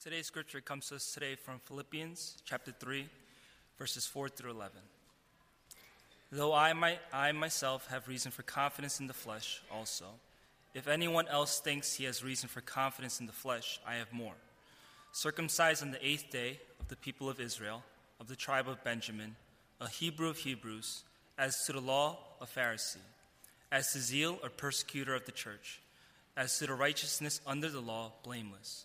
Today's 0.00 0.26
scripture 0.26 0.60
comes 0.60 0.88
to 0.88 0.94
us 0.94 1.12
today 1.12 1.34
from 1.34 1.58
Philippians 1.64 2.36
chapter 2.44 2.70
3, 2.70 3.08
verses 3.80 4.06
4 4.06 4.28
through 4.28 4.52
11. 4.52 4.76
Though 6.30 6.52
I, 6.52 7.00
I 7.12 7.32
myself 7.32 7.88
have 7.88 8.06
reason 8.06 8.30
for 8.30 8.44
confidence 8.44 9.00
in 9.00 9.08
the 9.08 9.12
flesh 9.12 9.60
also, 9.72 10.04
if 10.72 10.86
anyone 10.86 11.26
else 11.26 11.58
thinks 11.58 11.96
he 11.96 12.04
has 12.04 12.22
reason 12.22 12.48
for 12.48 12.60
confidence 12.60 13.18
in 13.18 13.26
the 13.26 13.32
flesh, 13.32 13.80
I 13.84 13.94
have 13.96 14.12
more. 14.12 14.34
Circumcised 15.10 15.82
on 15.82 15.90
the 15.90 16.06
eighth 16.06 16.30
day 16.30 16.60
of 16.78 16.86
the 16.86 16.96
people 16.96 17.28
of 17.28 17.40
Israel, 17.40 17.82
of 18.20 18.28
the 18.28 18.36
tribe 18.36 18.68
of 18.68 18.84
Benjamin, 18.84 19.34
a 19.80 19.88
Hebrew 19.88 20.28
of 20.28 20.38
Hebrews, 20.38 21.02
as 21.36 21.64
to 21.66 21.72
the 21.72 21.80
law, 21.80 22.18
a 22.40 22.46
Pharisee, 22.46 22.98
as 23.72 23.92
to 23.94 23.98
zeal, 23.98 24.38
a 24.44 24.48
persecutor 24.48 25.16
of 25.16 25.26
the 25.26 25.32
church, 25.32 25.80
as 26.36 26.56
to 26.60 26.68
the 26.68 26.74
righteousness 26.74 27.40
under 27.44 27.68
the 27.68 27.80
law, 27.80 28.12
blameless. 28.22 28.84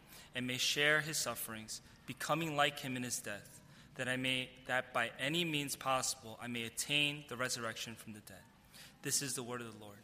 and 0.35 0.47
may 0.47 0.57
share 0.57 1.01
his 1.01 1.17
sufferings, 1.17 1.81
becoming 2.07 2.55
like 2.55 2.79
him 2.79 2.95
in 2.95 3.03
his 3.03 3.19
death, 3.19 3.59
that 3.95 4.07
I 4.07 4.17
may 4.17 4.49
that 4.67 4.93
by 4.93 5.11
any 5.19 5.43
means 5.43 5.75
possible 5.75 6.39
I 6.41 6.47
may 6.47 6.63
attain 6.63 7.25
the 7.27 7.35
resurrection 7.35 7.95
from 7.95 8.13
the 8.13 8.21
dead. 8.21 8.37
This 9.01 9.21
is 9.21 9.33
the 9.33 9.43
word 9.43 9.61
of 9.61 9.71
the 9.71 9.83
Lord. 9.83 9.97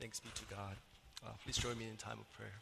Thanks 0.00 0.20
be 0.20 0.28
to 0.34 0.54
God. 0.54 0.76
Uh, 1.24 1.30
please 1.44 1.56
join 1.56 1.78
me 1.78 1.88
in 1.88 1.96
time 1.96 2.18
of 2.20 2.30
prayer. 2.36 2.52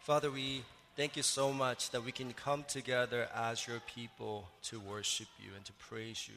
Father, 0.00 0.30
we 0.30 0.62
thank 0.96 1.16
you 1.16 1.22
so 1.22 1.52
much 1.52 1.90
that 1.90 2.04
we 2.04 2.10
can 2.10 2.32
come 2.32 2.64
together 2.66 3.28
as 3.34 3.66
your 3.66 3.80
people 3.94 4.48
to 4.62 4.80
worship 4.80 5.28
you 5.38 5.50
and 5.54 5.64
to 5.66 5.72
praise 5.74 6.26
you, 6.26 6.34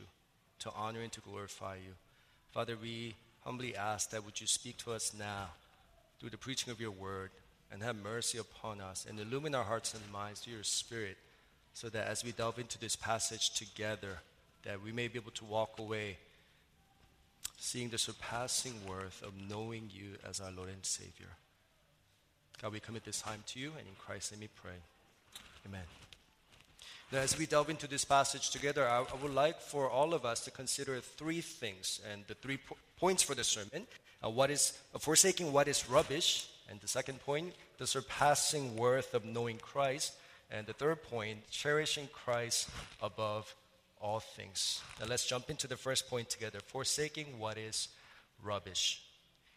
to 0.59 0.71
honor 0.75 0.99
and 0.99 1.11
to 1.13 1.21
glorify 1.21 1.75
you. 1.75 1.93
Father, 2.51 2.75
we 2.79 3.15
humbly 3.43 3.75
ask 3.75 4.11
that 4.11 4.25
would 4.25 4.39
you 4.39 4.47
speak 4.47 4.77
to 4.77 4.91
us 4.91 5.13
now 5.17 5.49
through 6.19 6.29
the 6.29 6.37
preaching 6.37 6.71
of 6.71 6.79
your 6.79 6.91
word 6.91 7.31
and 7.71 7.81
have 7.81 7.95
mercy 7.95 8.37
upon 8.37 8.79
us 8.79 9.05
and 9.09 9.19
illumine 9.19 9.55
our 9.55 9.63
hearts 9.63 9.93
and 9.93 10.03
minds 10.11 10.41
through 10.41 10.53
your 10.53 10.63
spirit 10.63 11.17
so 11.73 11.89
that 11.89 12.07
as 12.07 12.23
we 12.23 12.31
delve 12.31 12.59
into 12.59 12.79
this 12.79 12.95
passage 12.95 13.51
together 13.51 14.19
that 14.63 14.81
we 14.81 14.91
may 14.91 15.07
be 15.07 15.19
able 15.19 15.31
to 15.31 15.45
walk 15.45 15.79
away 15.79 16.17
seeing 17.57 17.89
the 17.89 17.97
surpassing 17.97 18.73
worth 18.87 19.23
of 19.23 19.33
knowing 19.49 19.89
you 19.93 20.17
as 20.27 20.41
our 20.41 20.51
Lord 20.51 20.67
and 20.67 20.85
Savior. 20.85 21.29
God, 22.61 22.73
we 22.73 22.81
commit 22.81 23.05
this 23.05 23.21
time 23.21 23.41
to 23.47 23.59
you, 23.59 23.71
and 23.77 23.87
in 23.87 23.95
Christ 23.97 24.31
let 24.31 24.39
me 24.41 24.49
pray. 24.53 24.75
Amen. 25.65 25.83
Now, 27.11 27.19
as 27.19 27.37
we 27.37 27.45
delve 27.45 27.69
into 27.69 27.87
this 27.87 28.03
passage 28.03 28.49
together, 28.49 28.87
I, 28.87 28.99
I, 28.99 29.23
would 29.23 29.33
like 29.33 29.61
for 29.61 29.89
all 29.89 30.13
of 30.13 30.25
us 30.25 30.41
to 30.41 30.51
consider 30.51 30.99
three 30.99 31.39
things 31.39 32.01
and 32.11 32.23
the 32.27 32.33
three 32.33 32.57
po- 32.57 32.75
points 33.03 33.21
for 33.21 33.35
the 33.35 33.43
sermon. 33.43 33.85
Uh, 34.23 34.29
what 34.29 34.49
is 34.49 34.79
uh, 34.95 34.97
forsaking 34.97 35.51
what 35.51 35.67
is 35.67 35.89
rubbish, 35.89 36.47
and 36.69 36.79
the 36.79 36.87
second 36.87 37.19
point, 37.19 37.53
the 37.77 37.85
surpassing 37.85 38.77
worth 38.77 39.13
of 39.13 39.25
knowing 39.25 39.57
Christ, 39.57 40.13
and 40.49 40.65
the 40.65 40.71
third 40.71 41.03
point, 41.03 41.39
cherishing 41.51 42.07
Christ 42.13 42.69
above 43.01 43.53
all 43.99 44.21
things. 44.21 44.81
Now, 45.01 45.07
let's 45.09 45.27
jump 45.27 45.49
into 45.49 45.67
the 45.67 45.75
first 45.75 46.09
point 46.09 46.29
together: 46.29 46.59
forsaking 46.65 47.39
what 47.39 47.57
is 47.57 47.89
rubbish. 48.41 49.01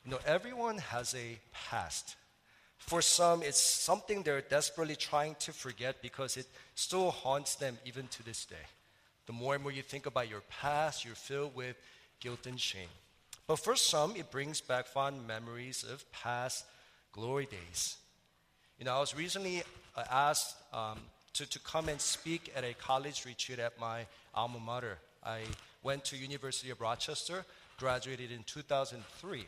You 0.04 0.10
know, 0.10 0.18
everyone 0.26 0.78
has 0.78 1.14
a 1.14 1.38
past. 1.52 2.16
For 2.78 3.00
some, 3.00 3.44
it's 3.44 3.60
something 3.60 4.24
they're 4.24 4.40
desperately 4.40 4.96
trying 4.96 5.36
to 5.46 5.52
forget 5.52 6.02
because 6.02 6.36
it 6.36 6.46
still 6.74 7.12
haunts 7.12 7.54
them 7.54 7.78
even 7.84 8.08
to 8.08 8.24
this 8.24 8.44
day. 8.44 8.66
The 9.26 9.32
more 9.32 9.54
and 9.54 9.62
more 9.62 9.70
you 9.70 9.82
think 9.82 10.06
about 10.06 10.28
your 10.28 10.42
past, 10.50 11.04
you're 11.04 11.14
filled 11.14 11.54
with 11.54 11.76
guilt 12.18 12.46
and 12.46 12.58
shame. 12.58 12.90
But 13.46 13.60
for 13.60 13.76
some, 13.76 14.16
it 14.16 14.30
brings 14.30 14.60
back 14.60 14.86
fond 14.86 15.26
memories 15.26 15.84
of 15.84 16.10
past 16.10 16.64
glory 17.12 17.46
days. 17.46 17.96
You 18.78 18.84
know, 18.84 18.96
I 18.96 19.00
was 19.00 19.16
recently 19.16 19.62
uh, 19.96 20.02
asked 20.10 20.56
um, 20.72 20.98
to, 21.34 21.48
to 21.48 21.58
come 21.60 21.88
and 21.88 22.00
speak 22.00 22.52
at 22.56 22.64
a 22.64 22.74
college 22.74 23.24
retreat 23.24 23.58
at 23.58 23.78
my 23.78 24.06
alma 24.34 24.58
mater. 24.58 24.98
I 25.24 25.42
went 25.82 26.04
to 26.06 26.16
University 26.16 26.70
of 26.70 26.80
Rochester, 26.80 27.44
graduated 27.78 28.32
in 28.32 28.42
2003. 28.44 29.46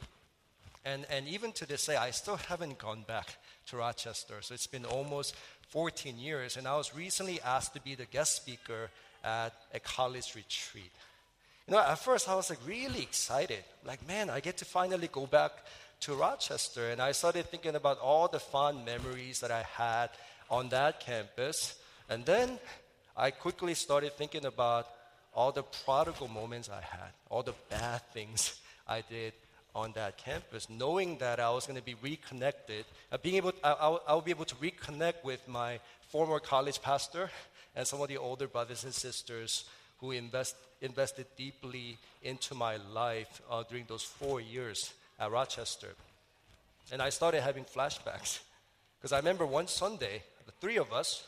And, 0.85 1.05
and 1.11 1.27
even 1.27 1.53
to 1.53 1.67
this 1.67 1.87
day, 1.87 1.97
I 1.97 2.13
still 2.13 2.37
haven't 2.37 2.79
gone 2.79 3.05
back 3.07 3.37
to 3.67 3.77
Rochester. 3.77 4.37
So 4.41 4.55
it's 4.55 4.67
been 4.67 4.85
almost 4.85 5.35
14 5.71 6.19
years. 6.19 6.57
And 6.57 6.69
I 6.69 6.77
was 6.77 6.95
recently 6.95 7.41
asked 7.43 7.75
to 7.75 7.81
be 7.81 7.95
the 7.95 8.07
guest 8.07 8.37
speaker 8.37 8.91
at 9.25 9.53
a 9.75 9.81
college 9.81 10.35
retreat. 10.35 10.93
You 11.69 11.75
know, 11.75 11.81
at 11.81 11.99
first 11.99 12.31
I 12.31 12.35
was 12.35 12.49
like 12.49 12.61
really 12.67 13.03
excited. 13.03 13.63
Like, 13.85 14.07
man, 14.09 14.31
I 14.31 14.41
get 14.41 14.57
to 14.59 14.65
finally 14.65 15.09
go 15.13 15.27
back 15.27 15.53
to 16.01 16.15
Rochester. 16.15 16.89
And 16.91 17.03
I 17.03 17.13
started 17.13 17.45
thinking 17.45 17.75
about 17.75 17.99
all 18.01 18.27
the 18.27 18.41
fond 18.41 18.87
memories 18.87 19.41
that 19.41 19.51
I 19.51 19.65
had 19.65 20.09
on 20.51 20.71
that 20.71 21.01
campus. 21.01 21.79
And 22.09 22.25
then 22.25 22.59
I 23.15 23.31
quickly 23.33 23.75
started 23.75 24.15
thinking 24.15 24.47
about 24.47 24.87
all 25.35 25.53
the 25.53 25.63
prodigal 25.85 26.29
moments 26.29 26.71
I 26.71 26.81
had, 26.81 27.11
all 27.29 27.43
the 27.43 27.55
bad 27.69 28.01
things 28.15 28.59
I 28.89 29.03
did 29.03 29.35
on 29.75 29.93
that 29.93 30.17
campus, 30.17 30.71
knowing 30.71 31.19
that 31.19 31.39
I 31.39 31.51
was 31.51 31.67
going 31.67 31.79
to 31.79 31.85
be 31.85 31.97
reconnected, 32.01 32.87
uh, 33.13 33.19
being 33.19 33.37
able, 33.37 33.53
I, 33.63 33.73
I, 33.73 33.99
I 34.09 34.15
would 34.15 34.25
be 34.25 34.31
able 34.31 34.47
to 34.47 34.55
reconnect 34.55 35.23
with 35.23 35.47
my 35.47 35.81
former 36.09 36.41
college 36.41 36.81
pastor 36.81 37.31
and 37.77 37.87
some 37.87 38.01
of 38.01 38.09
the 38.09 38.17
older 38.17 38.49
brothers 38.49 38.85
and 38.85 38.95
sisters 38.95 39.65
who 39.99 40.13
invest, 40.13 40.57
invested 40.81 41.27
deeply 41.37 41.99
into 42.23 42.55
my 42.55 42.77
life 42.77 43.43
uh, 43.51 43.63
during 43.69 43.85
those 43.89 44.03
four 44.03 44.41
years 44.41 44.93
at 45.19 45.31
Rochester. 45.31 45.95
And 46.93 47.03
I 47.03 47.11
started 47.11 47.43
having 47.43 47.65
flashbacks. 47.65 48.41
Because 48.99 49.13
I 49.13 49.19
remember 49.19 49.47
one 49.47 49.69
Sunday, 49.69 50.23
the 50.47 50.53
three 50.61 50.77
of 50.77 50.93
us, 50.93 51.27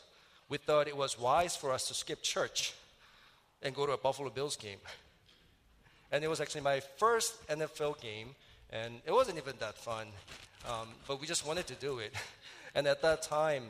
we 0.49 0.57
thought 0.57 0.87
it 0.87 0.97
was 0.97 1.17
wise 1.17 1.55
for 1.55 1.71
us 1.71 1.87
to 1.87 1.93
skip 1.93 2.21
church 2.21 2.73
and 3.61 3.73
go 3.73 3.85
to 3.85 3.93
a 3.93 3.97
Buffalo 3.97 4.29
Bills 4.29 4.57
game. 4.57 4.79
And 6.11 6.23
it 6.23 6.29
was 6.29 6.41
actually 6.41 6.61
my 6.61 6.81
first 6.81 7.47
NFL 7.47 8.01
game, 8.01 8.35
and 8.71 8.95
it 9.05 9.11
wasn't 9.11 9.37
even 9.37 9.53
that 9.59 9.77
fun, 9.77 10.07
um, 10.67 10.89
but 11.07 11.21
we 11.21 11.27
just 11.27 11.47
wanted 11.47 11.67
to 11.67 11.75
do 11.75 11.99
it. 11.99 12.13
and 12.75 12.85
at 12.87 13.01
that 13.01 13.21
time, 13.21 13.63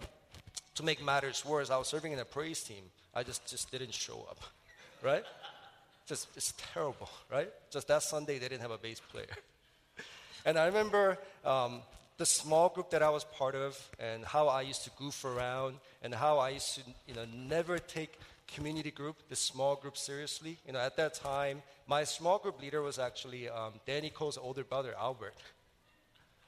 to 0.75 0.83
make 0.83 1.03
matters 1.03 1.45
worse, 1.45 1.69
I 1.69 1.77
was 1.77 1.87
serving 1.87 2.13
in 2.13 2.19
a 2.19 2.25
praise 2.25 2.63
team. 2.63 2.83
I 3.13 3.21
just, 3.21 3.45
just 3.45 3.69
didn't 3.71 3.93
show 3.93 4.25
up, 4.29 4.39
right? 5.01 5.23
Just, 6.05 6.27
it's 6.35 6.53
terrible, 6.73 7.09
right? 7.31 7.49
Just 7.69 7.87
that 7.87 8.03
Sunday, 8.03 8.39
they 8.39 8.49
didn't 8.49 8.61
have 8.61 8.71
a 8.71 8.77
bass 8.77 8.99
player. 8.99 9.27
and 10.45 10.57
I 10.57 10.65
remember 10.65 11.17
um, 11.45 11.81
the 12.17 12.25
small 12.25 12.69
group 12.69 12.89
that 12.91 13.01
I 13.01 13.09
was 13.09 13.23
part 13.23 13.55
of 13.55 13.77
and 13.99 14.25
how 14.25 14.47
I 14.47 14.61
used 14.61 14.83
to 14.83 14.91
goof 14.97 15.23
around 15.25 15.75
and 16.03 16.13
how 16.13 16.39
I 16.39 16.49
used 16.49 16.75
to, 16.75 16.81
you 17.07 17.15
know, 17.15 17.25
never 17.33 17.79
take 17.79 18.19
community 18.53 18.91
group, 18.91 19.15
the 19.29 19.35
small 19.35 19.75
group 19.75 19.97
seriously. 19.97 20.57
You 20.67 20.73
know, 20.73 20.79
at 20.79 20.97
that 20.97 21.13
time, 21.13 21.61
my 21.87 22.03
small 22.03 22.37
group 22.37 22.61
leader 22.61 22.81
was 22.81 22.99
actually 22.99 23.49
um, 23.49 23.73
Danny 23.85 24.09
Cole's 24.09 24.37
older 24.37 24.63
brother, 24.63 24.93
Albert. 24.99 25.35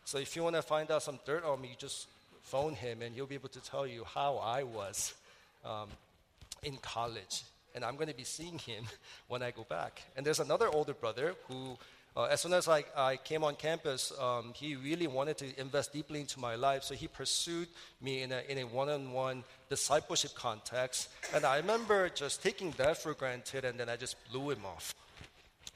So 0.06 0.18
if 0.18 0.36
you 0.36 0.44
want 0.44 0.56
to 0.58 0.62
find 0.62 0.92
out 0.92 1.04
some 1.04 1.20
dirt 1.26 1.46
on 1.46 1.62
me, 1.62 1.70
you 1.70 1.76
just 1.78 2.08
phone 2.44 2.74
him 2.74 3.02
and 3.02 3.16
he'll 3.16 3.26
be 3.26 3.36
able 3.36 3.50
to 3.50 3.62
tell 3.62 3.88
you 3.88 4.04
how 4.04 4.36
I 4.38 4.64
was 4.64 5.14
um, 5.66 5.88
in 6.62 6.78
college. 6.78 7.44
And 7.75 7.84
I'm 7.84 7.96
going 7.96 8.08
to 8.08 8.16
be 8.16 8.24
seeing 8.24 8.60
him 8.60 8.86
when 9.28 9.42
I 9.42 9.52
go 9.52 9.66
back. 9.68 10.04
And 10.16 10.25
there's 10.25 10.40
another 10.40 10.70
older 10.70 10.94
brother 10.94 11.36
who 11.48 11.78
uh, 12.16 12.25
as 12.25 12.42
soon 12.42 12.54
as 12.54 12.68
I, 12.68 12.84
I 12.96 13.18
came 13.18 13.44
on 13.44 13.56
campus, 13.56 14.14
um, 14.20 14.54
he 14.54 14.75
really 14.75 15.08
wanted 15.08 15.38
to 15.40 15.60
invest 15.60 15.94
deeply 15.94 16.20
into 16.20 16.40
my 16.40 16.54
life. 16.54 16.84
So 16.84 16.94
he 16.94 17.08
pursued 17.08 17.68
me 18.02 18.22
in 18.22 18.31
a, 18.31 18.42
in 18.48 18.60
a 18.60 18.64
one-on-one 18.66 19.44
discipleship 19.70 20.36
context. 20.36 21.10
And 21.34 21.44
I 21.44 21.58
remember 21.58 22.10
just 22.10 22.44
taking 22.44 22.72
that 22.78 23.02
for 23.02 23.16
granted, 23.16 23.66
and 23.66 23.80
then 23.80 23.90
I 23.90 23.96
just 23.96 24.16
blew 24.31 24.52
him 24.52 24.64
off. 24.64 24.94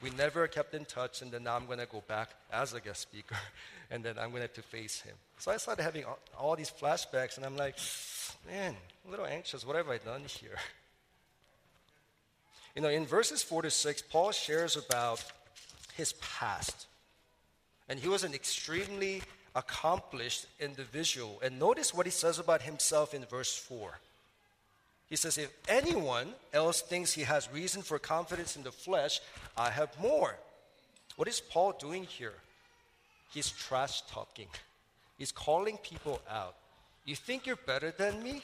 We 0.00 0.10
never 0.10 0.46
kept 0.46 0.74
in 0.74 0.84
touch, 0.84 1.22
and 1.22 1.32
then 1.32 1.42
now 1.42 1.56
I'm 1.56 1.66
going 1.66 1.80
to 1.80 1.86
go 1.86 2.04
back 2.06 2.30
as 2.52 2.72
a 2.72 2.80
guest 2.80 3.00
speaker, 3.00 3.36
and 3.90 4.04
then 4.04 4.16
I'm 4.16 4.30
going 4.30 4.42
to 4.42 4.42
have 4.42 4.52
to 4.54 4.62
face 4.62 5.00
him. 5.00 5.14
So 5.38 5.50
I 5.50 5.56
started 5.56 5.82
having 5.82 6.04
all, 6.04 6.18
all 6.38 6.56
these 6.56 6.70
flashbacks, 6.70 7.36
and 7.36 7.44
I'm 7.44 7.56
like, 7.56 7.76
man, 8.46 8.76
a 9.08 9.10
little 9.10 9.26
anxious. 9.26 9.66
What 9.66 9.74
have 9.74 9.88
I 9.88 9.98
done 9.98 10.22
here? 10.24 10.56
You 12.78 12.82
know, 12.82 12.90
in 12.90 13.06
verses 13.06 13.42
4 13.42 13.62
to 13.62 13.72
6, 13.72 14.02
Paul 14.02 14.30
shares 14.30 14.76
about 14.76 15.24
his 15.94 16.12
past. 16.12 16.86
And 17.88 17.98
he 17.98 18.06
was 18.06 18.22
an 18.22 18.34
extremely 18.34 19.20
accomplished 19.56 20.46
individual. 20.60 21.40
And 21.42 21.58
notice 21.58 21.92
what 21.92 22.06
he 22.06 22.12
says 22.12 22.38
about 22.38 22.62
himself 22.62 23.14
in 23.14 23.24
verse 23.24 23.52
4. 23.52 23.98
He 25.10 25.16
says, 25.16 25.38
If 25.38 25.52
anyone 25.68 26.28
else 26.52 26.80
thinks 26.80 27.12
he 27.12 27.22
has 27.22 27.52
reason 27.52 27.82
for 27.82 27.98
confidence 27.98 28.54
in 28.54 28.62
the 28.62 28.70
flesh, 28.70 29.20
I 29.56 29.70
have 29.70 29.98
more. 30.00 30.36
What 31.16 31.26
is 31.26 31.40
Paul 31.40 31.74
doing 31.80 32.04
here? 32.04 32.34
He's 33.34 33.50
trash 33.50 34.02
talking, 34.02 34.46
he's 35.18 35.32
calling 35.32 35.78
people 35.78 36.22
out. 36.30 36.54
You 37.04 37.16
think 37.16 37.44
you're 37.44 37.56
better 37.56 37.90
than 37.90 38.22
me? 38.22 38.40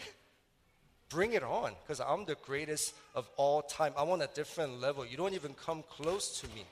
Bring 1.09 1.35
it 1.35 1.43
on, 1.43 1.73
because 1.83 2.01
I'm 2.01 2.25
the 2.25 2.37
greatest 2.47 2.95
of 3.15 3.29
all 3.37 3.63
time. 3.63 3.93
I'm 3.97 4.11
on 4.11 4.23
a 4.23 4.27
different 4.29 4.81
level. 4.81 5.07
You 5.07 5.17
don't 5.17 5.35
even 5.35 5.55
come 5.55 5.85
close 5.89 6.41
to 6.41 6.49
me. 6.49 6.65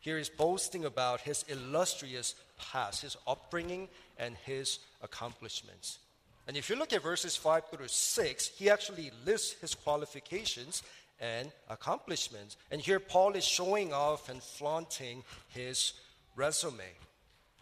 Here 0.00 0.18
he's 0.18 0.28
boasting 0.28 0.84
about 0.84 1.22
his 1.22 1.44
illustrious 1.48 2.34
past, 2.58 3.02
his 3.02 3.16
upbringing, 3.26 3.88
and 4.18 4.36
his 4.44 4.78
accomplishments. 5.02 5.98
And 6.46 6.58
if 6.58 6.68
you 6.68 6.76
look 6.76 6.92
at 6.92 7.02
verses 7.02 7.36
5 7.36 7.70
through 7.70 7.88
6, 7.88 8.48
he 8.48 8.68
actually 8.68 9.10
lists 9.24 9.52
his 9.60 9.74
qualifications 9.74 10.82
and 11.20 11.50
accomplishments. 11.70 12.58
And 12.70 12.82
here 12.82 13.00
Paul 13.00 13.32
is 13.32 13.44
showing 13.44 13.94
off 13.94 14.28
and 14.28 14.42
flaunting 14.42 15.24
his 15.48 15.94
resume. 16.36 16.84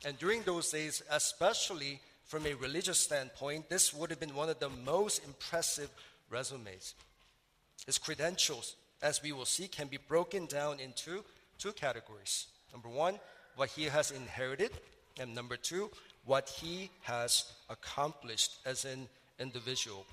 And 0.05 0.19
during 0.19 0.43
those 0.43 0.71
days, 0.71 1.01
especially 1.11 2.01
from 2.33 2.47
a 2.47 2.55
religious 2.55 2.99
standpoint, 2.99 3.69
this 3.69 3.93
would 3.93 4.09
have 4.09 4.19
been 4.19 4.35
one 4.35 4.49
of 4.49 4.59
the 4.59 4.71
most 4.87 5.23
impressive 5.23 5.91
resumes. 6.31 6.95
His 7.85 7.99
credentials, 7.99 8.75
as 9.03 9.23
we 9.23 9.33
will 9.33 9.45
see, 9.45 9.69
can 9.69 9.87
be 9.87 9.99
broken 10.09 10.47
down 10.47 10.81
into 10.81 11.25
two 11.59 11.73
categories. 11.73 12.47
Number 12.73 12.89
one, 12.89 13.21
what 13.57 13.69
he 13.69 13.85
has 13.85 14.13
inherited, 14.13 14.71
and 15.21 15.35
number 15.35 15.59
two, 15.59 15.91
what 16.25 16.49
he 16.49 16.89
has 17.03 17.53
accomplished 17.69 18.61
as 18.65 18.87
an 18.87 19.09
individual. 19.39 20.07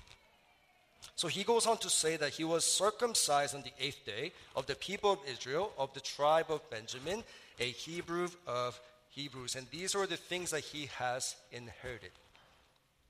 So 1.16 1.26
he 1.26 1.42
goes 1.42 1.66
on 1.66 1.78
to 1.78 1.88
say 1.88 2.18
that 2.18 2.34
he 2.34 2.44
was 2.44 2.66
circumcised 2.66 3.54
on 3.54 3.62
the 3.62 3.72
eighth 3.82 4.04
day 4.04 4.32
of 4.54 4.66
the 4.66 4.74
people 4.74 5.12
of 5.12 5.20
Israel, 5.26 5.72
of 5.78 5.94
the 5.94 6.00
tribe 6.00 6.50
of 6.50 6.68
Benjamin, 6.68 7.24
a 7.58 7.70
Hebrew 7.70 8.28
of 8.46 8.78
Hebrews. 9.10 9.56
And 9.56 9.66
these 9.70 9.94
are 9.94 10.06
the 10.06 10.16
things 10.16 10.50
that 10.50 10.60
he 10.60 10.88
has 10.98 11.36
inherited. 11.52 12.10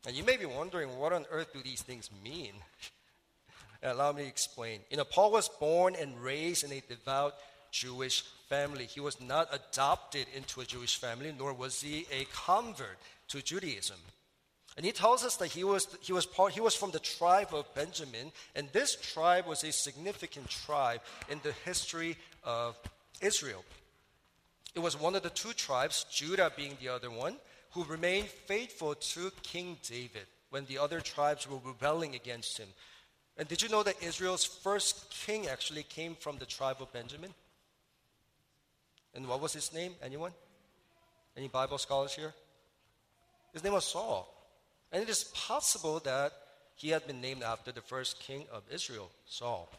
And 0.06 0.16
you 0.16 0.24
may 0.24 0.36
be 0.36 0.46
wondering, 0.46 0.96
what 0.96 1.12
on 1.12 1.26
earth 1.30 1.52
do 1.52 1.62
these 1.62 1.82
things 1.82 2.10
mean? 2.22 2.52
Uh, 3.82 3.94
allow 3.94 4.12
me 4.12 4.24
to 4.24 4.28
explain. 4.28 4.80
You 4.90 4.98
know, 4.98 5.04
Paul 5.04 5.32
was 5.32 5.48
born 5.48 5.96
and 5.98 6.22
raised 6.22 6.64
in 6.64 6.70
a 6.70 6.82
devout 6.86 7.32
Jewish 7.70 8.24
family. 8.46 8.84
He 8.84 9.00
was 9.00 9.18
not 9.22 9.48
adopted 9.54 10.26
into 10.36 10.60
a 10.60 10.66
Jewish 10.66 10.98
family, 10.98 11.34
nor 11.38 11.54
was 11.54 11.80
he 11.80 12.06
a 12.12 12.26
convert 12.26 12.98
to 13.28 13.40
Judaism. 13.40 13.96
And 14.76 14.84
he 14.84 14.92
tells 14.92 15.24
us 15.24 15.36
that 15.36 15.48
he 15.48 15.64
was, 15.64 15.88
he, 16.00 16.12
was 16.12 16.26
part, 16.26 16.52
he 16.52 16.60
was 16.60 16.74
from 16.74 16.90
the 16.90 16.98
tribe 16.98 17.54
of 17.54 17.74
Benjamin, 17.74 18.32
and 18.54 18.68
this 18.72 18.96
tribe 18.96 19.46
was 19.46 19.64
a 19.64 19.72
significant 19.72 20.48
tribe 20.48 21.00
in 21.28 21.40
the 21.42 21.52
history 21.64 22.16
of 22.44 22.78
Israel. 23.20 23.64
It 24.74 24.80
was 24.80 24.98
one 24.98 25.14
of 25.14 25.22
the 25.22 25.30
two 25.30 25.52
tribes, 25.52 26.06
Judah 26.10 26.52
being 26.56 26.76
the 26.80 26.88
other 26.88 27.10
one, 27.10 27.36
who 27.72 27.84
remained 27.84 28.28
faithful 28.28 28.94
to 28.94 29.30
King 29.42 29.78
David 29.82 30.26
when 30.50 30.64
the 30.66 30.78
other 30.78 31.00
tribes 31.00 31.48
were 31.48 31.58
rebelling 31.64 32.14
against 32.14 32.58
him. 32.58 32.68
And 33.36 33.48
did 33.48 33.62
you 33.62 33.68
know 33.68 33.82
that 33.82 34.02
Israel's 34.02 34.44
first 34.44 35.10
king 35.10 35.46
actually 35.46 35.84
came 35.84 36.14
from 36.14 36.38
the 36.38 36.46
tribe 36.46 36.76
of 36.80 36.92
Benjamin? 36.92 37.32
And 39.14 39.26
what 39.26 39.40
was 39.40 39.52
his 39.52 39.72
name? 39.72 39.94
Anyone? 40.02 40.32
Any 41.36 41.48
Bible 41.48 41.78
scholars 41.78 42.12
here? 42.12 42.34
His 43.52 43.64
name 43.64 43.72
was 43.72 43.84
Saul. 43.84 44.28
And 44.92 45.02
it 45.02 45.08
is 45.08 45.24
possible 45.24 46.00
that 46.00 46.32
he 46.74 46.90
had 46.90 47.06
been 47.06 47.20
named 47.20 47.42
after 47.42 47.72
the 47.72 47.80
first 47.80 48.20
king 48.20 48.44
of 48.52 48.62
Israel, 48.70 49.10
Saul. 49.26 49.70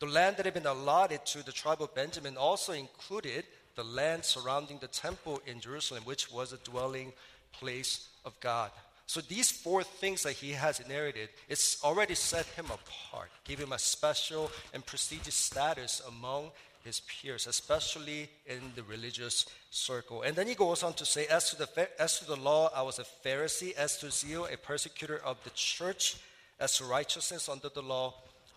The 0.00 0.06
land 0.06 0.36
that 0.36 0.46
had 0.46 0.54
been 0.54 0.66
allotted 0.66 1.24
to 1.26 1.44
the 1.44 1.52
tribe 1.52 1.82
of 1.82 1.94
Benjamin 1.94 2.36
also 2.36 2.72
included 2.72 3.44
the 3.78 3.84
land 3.84 4.24
surrounding 4.24 4.76
the 4.80 4.88
temple 4.88 5.40
in 5.46 5.60
Jerusalem, 5.60 6.02
which 6.04 6.32
was 6.32 6.52
a 6.52 6.58
dwelling 6.58 7.12
place 7.52 8.08
of 8.24 8.38
God. 8.40 8.72
So 9.06 9.20
these 9.20 9.52
four 9.52 9.84
things 9.84 10.24
that 10.24 10.32
he 10.32 10.50
has 10.50 10.80
inherited, 10.80 11.28
it's 11.48 11.82
already 11.84 12.16
set 12.16 12.44
him 12.46 12.66
apart, 12.66 13.30
give 13.44 13.60
him 13.60 13.72
a 13.72 13.78
special 13.78 14.50
and 14.74 14.84
prestigious 14.84 15.36
status 15.36 16.02
among 16.08 16.50
his 16.82 17.00
peers, 17.00 17.46
especially 17.46 18.28
in 18.46 18.60
the 18.74 18.82
religious 18.82 19.46
circle. 19.70 20.22
And 20.22 20.34
then 20.34 20.48
he 20.48 20.56
goes 20.56 20.82
on 20.82 20.94
to 20.94 21.06
say, 21.06 21.26
as 21.26 21.50
to 21.50 21.56
the, 21.56 21.88
as 22.02 22.18
to 22.18 22.26
the 22.26 22.36
law, 22.36 22.70
I 22.74 22.82
was 22.82 22.98
a 22.98 23.04
Pharisee, 23.24 23.74
as 23.76 23.96
to 23.98 24.10
zeal, 24.10 24.46
a 24.52 24.56
persecutor 24.56 25.20
of 25.24 25.42
the 25.44 25.50
church, 25.54 26.16
as 26.58 26.76
to 26.78 26.84
righteousness 26.84 27.48
under 27.48 27.68
the 27.68 27.82
law, 27.82 28.14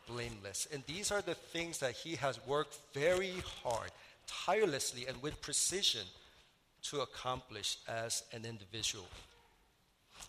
blameless. 0.08 0.68
And 0.74 0.84
these 0.88 1.12
are 1.12 1.22
the 1.22 1.36
things 1.36 1.78
that 1.78 1.94
he 1.94 2.16
has 2.16 2.40
worked 2.48 2.78
very 2.94 3.36
hard, 3.64 3.92
tirelessly, 4.46 5.06
and 5.08 5.22
with 5.22 5.42
precision 5.42 6.06
to 6.84 7.02
accomplish 7.02 7.78
as 7.88 8.24
an 8.34 8.46
individual. 8.46 9.08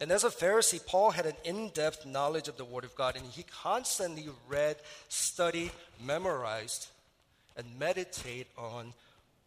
And 0.01 0.11
as 0.11 0.25
a 0.25 0.31
Pharisee, 0.31 0.85
Paul 0.85 1.11
had 1.11 1.27
an 1.27 1.37
in 1.45 1.69
depth 1.71 2.07
knowledge 2.07 2.49
of 2.49 2.57
the 2.57 2.65
Word 2.65 2.85
of 2.85 2.95
God, 2.95 3.17
and 3.17 3.25
he 3.27 3.45
constantly 3.45 4.27
read, 4.49 4.77
studied, 5.09 5.71
memorized 6.05 6.89
and 7.57 7.67
meditated 7.79 8.47
on 8.57 8.93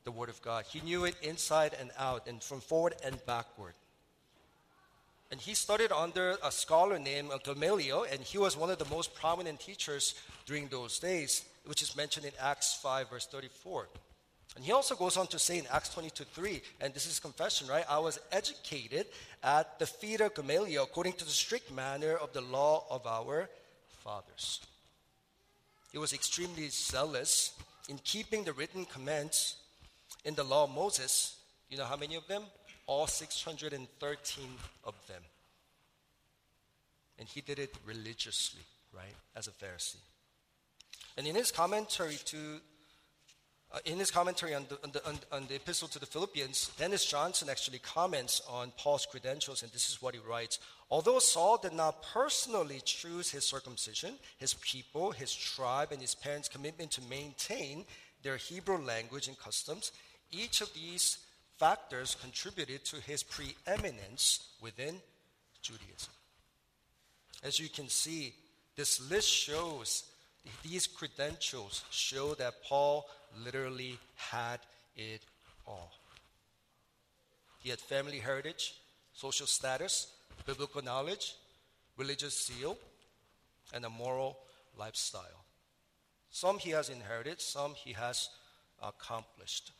the 0.04 0.12
Word 0.12 0.30
of 0.30 0.42
God. 0.42 0.66
He 0.66 0.81
knew 0.81 1.06
it 1.06 1.16
inside 1.22 1.75
and 1.80 1.90
out, 1.98 2.28
and 2.28 2.42
from 2.42 2.62
forward 2.62 2.94
and 3.04 3.24
backward. 3.25 3.74
And 5.31 5.42
he 5.42 5.56
studied 5.56 5.92
under 5.92 6.38
a 6.44 6.52
scholar 6.52 7.00
named 7.00 7.31
Gamaliel, 7.44 8.06
and 8.12 8.22
he 8.22 8.38
was 8.38 8.56
one 8.56 8.69
of 8.69 8.78
the 8.78 8.86
most 8.86 9.16
prominent 9.16 9.60
teachers 9.60 10.13
during 10.46 10.68
those 10.68 11.00
days, 11.00 11.44
which 11.66 11.81
is 11.81 11.96
mentioned 11.96 12.25
in 12.25 12.31
Acts 12.40 12.75
5, 12.75 13.10
verse 13.10 13.25
34. 13.25 13.88
And 14.56 14.63
he 14.63 14.72
also 14.72 14.96
goes 14.96 15.18
on 15.18 15.28
to 15.28 15.40
say 15.40 15.60
in 15.60 15.66
Acts 15.69 15.90
22 15.90 16.24
3, 16.24 16.62
and 16.81 16.94
this 16.94 17.07
is 17.07 17.19
confession, 17.19 17.68
right? 17.68 17.84
I 17.90 18.00
was 18.00 18.19
educated 18.31 19.06
at 19.44 19.80
the 19.80 19.86
feet 19.86 20.22
of 20.22 20.34
Gamaliel 20.34 20.84
according 20.84 21.13
to 21.13 21.25
the 21.25 21.31
strict 21.31 21.72
manner 21.74 22.16
of 22.16 22.31
the 22.31 22.42
law 22.42 22.86
of 22.90 23.06
our 23.06 23.50
fathers. 24.04 24.62
He 25.92 25.98
was 25.98 26.13
extremely 26.13 26.69
zealous 26.69 27.54
in 27.90 28.00
keeping 28.04 28.44
the 28.44 28.54
written 28.54 28.86
commands 28.86 29.57
in 30.24 30.36
the 30.36 30.44
law 30.44 30.63
of 30.63 30.72
Moses, 30.72 31.38
you 31.69 31.78
know 31.78 31.86
how 31.86 31.95
many 31.95 32.16
of 32.16 32.28
them? 32.28 32.44
All 32.88 33.07
613 33.07 34.45
of 34.83 34.95
them. 35.07 35.21
And 37.19 37.28
he 37.28 37.42
did 37.42 37.59
it 37.59 37.74
religiously, 37.85 38.64
right, 38.94 39.16
as 39.35 39.47
a 39.47 39.52
Pharisee. 39.52 39.97
And 41.18 41.28
in 41.28 41.35
his 41.35 41.52
commentary 41.52 42.18
to 42.26 42.59
uh, 43.74 43.80
in 43.86 43.98
his 43.98 44.12
commentary 44.12 44.54
on 44.54 44.66
the, 44.69 44.78
on, 44.84 44.92
the, 44.92 45.07
on, 45.07 45.19
on 45.31 45.48
the, 45.48 45.56
epistle 45.56 45.88
to 45.90 46.00
the 46.00 46.06
Philippians, 46.06 46.72
Dennis 46.78 47.06
Johnson 47.06 47.50
actually 47.50 47.80
comments 47.80 48.42
on 48.50 48.72
Paul's 48.78 49.06
credentials, 49.06 49.64
and 49.64 49.72
this 49.72 49.90
is 49.90 50.02
what 50.02 50.14
he 50.14 50.19
writes. 50.19 50.60
Although 50.90 51.19
Saul 51.19 51.57
did 51.57 51.74
not 51.74 52.04
personally 52.04 52.81
choose 52.86 53.31
his 53.31 53.44
circumcision, 53.44 54.14
his 54.38 54.54
people, 54.56 55.12
his 55.12 55.34
tribe, 55.34 55.92
and 55.92 56.00
his 56.00 56.16
parents' 56.16 56.48
commitment 56.48 56.92
to 56.92 57.02
maintain 57.10 57.86
their 58.24 58.38
Hebrew 58.38 58.78
language 58.78 59.28
and 59.28 59.38
customs, 59.38 59.92
each 60.31 60.62
of 60.62 60.74
these 60.74 61.19
factors 61.57 62.16
contributed 62.22 62.86
to 62.86 62.98
his 62.98 63.24
preeminence 63.24 64.50
within 64.62 64.95
Judaism. 65.62 66.14
As 67.44 67.60
you 67.60 67.69
can 67.69 67.90
see, 67.90 68.34
this 68.76 69.10
list 69.10 69.30
shows, 69.30 70.04
these 70.64 70.87
credentials 70.87 71.83
show 71.90 72.33
that 72.35 72.64
Paul 72.64 73.07
literally 73.44 73.97
had 74.16 74.59
it 74.95 75.21
all. 75.68 75.92
He 77.59 77.69
had 77.69 77.80
family 77.80 78.19
heritage, 78.19 78.75
social 79.14 79.47
status, 79.47 80.07
biblical 80.45 80.83
knowledge, 80.83 81.35
religious 81.97 82.45
zeal, 82.45 82.78
and 83.73 83.85
a 83.85 83.90
moral 83.90 84.37
lifestyle. 84.78 85.45
Some 86.30 86.59
he 86.59 86.71
has 86.71 86.90
inherited, 86.90 87.42
some 87.42 87.73
he 87.73 87.94
has 87.94 88.30
accomplished. 88.83 89.71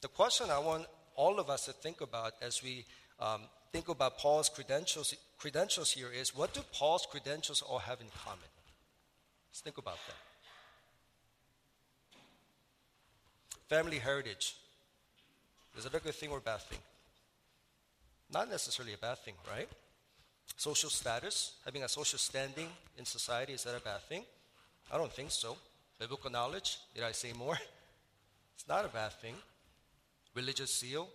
The 0.00 0.08
question 0.08 0.50
I 0.50 0.58
want 0.58 0.86
all 1.14 1.38
of 1.38 1.48
us 1.48 1.66
to 1.66 1.72
think 1.72 2.00
about 2.00 2.32
as 2.42 2.62
we 2.62 2.84
um, 3.20 3.42
think 3.72 3.88
about 3.88 4.18
Paul's 4.18 4.48
credentials, 4.48 5.14
credentials 5.38 5.92
here 5.92 6.10
is 6.12 6.34
what 6.34 6.54
do 6.54 6.60
Paul's 6.72 7.06
credentials 7.10 7.62
all 7.62 7.78
have 7.78 8.00
in 8.00 8.08
common? 8.24 8.48
Let's 9.54 9.60
think 9.60 9.78
about 9.78 9.98
that. 10.08 10.16
Family 13.68 14.00
heritage. 14.00 14.56
Is 15.78 15.86
it 15.86 15.94
a 15.94 16.00
good 16.00 16.16
thing 16.16 16.30
or 16.30 16.38
a 16.38 16.40
bad 16.40 16.60
thing? 16.62 16.80
Not 18.32 18.50
necessarily 18.50 18.94
a 18.94 18.98
bad 18.98 19.18
thing, 19.18 19.34
right? 19.48 19.68
Social 20.56 20.90
status, 20.90 21.52
having 21.64 21.84
a 21.84 21.88
social 21.88 22.18
standing 22.18 22.66
in 22.98 23.04
society, 23.04 23.52
is 23.52 23.62
that 23.62 23.76
a 23.76 23.80
bad 23.80 24.00
thing? 24.08 24.24
I 24.90 24.98
don't 24.98 25.12
think 25.12 25.30
so. 25.30 25.56
Biblical 26.00 26.32
knowledge, 26.32 26.78
did 26.92 27.04
I 27.04 27.12
say 27.12 27.32
more? 27.32 27.56
It's 28.56 28.66
not 28.66 28.84
a 28.84 28.88
bad 28.88 29.12
thing. 29.12 29.36
religious 30.34 30.80
zeal, 30.80 31.08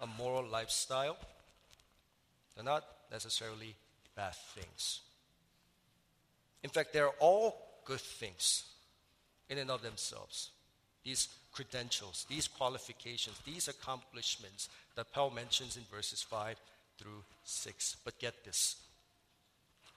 a 0.00 0.06
moral 0.06 0.46
lifestyle, 0.46 1.18
they're 2.54 2.64
not 2.64 2.84
necessarily 3.10 3.74
bad 4.16 4.34
things. 4.54 5.00
In 6.62 6.70
fact, 6.70 6.94
they're 6.94 7.16
all 7.20 7.71
good 7.84 8.00
things 8.00 8.64
in 9.48 9.58
and 9.58 9.70
of 9.70 9.82
themselves. 9.82 10.50
These 11.04 11.28
credentials, 11.52 12.26
these 12.28 12.48
qualifications, 12.48 13.38
these 13.44 13.68
accomplishments 13.68 14.68
that 14.96 15.12
Paul 15.12 15.30
mentions 15.30 15.76
in 15.76 15.82
verses 15.92 16.22
5 16.22 16.56
through 16.98 17.24
6. 17.44 17.96
But 18.04 18.18
get 18.18 18.44
this. 18.44 18.76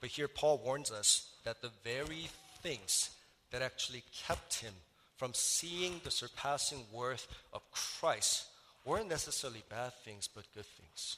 But 0.00 0.10
here 0.10 0.28
Paul 0.28 0.60
warns 0.64 0.90
us 0.90 1.30
that 1.44 1.62
the 1.62 1.70
very 1.84 2.28
things 2.62 3.10
that 3.50 3.62
actually 3.62 4.02
kept 4.26 4.56
him 4.56 4.72
from 5.16 5.32
seeing 5.32 6.00
the 6.04 6.10
surpassing 6.10 6.84
worth 6.92 7.26
of 7.52 7.62
Christ 7.70 8.46
weren't 8.84 9.08
necessarily 9.08 9.62
bad 9.68 9.92
things, 10.04 10.28
but 10.32 10.44
good 10.54 10.66
things. 10.66 11.16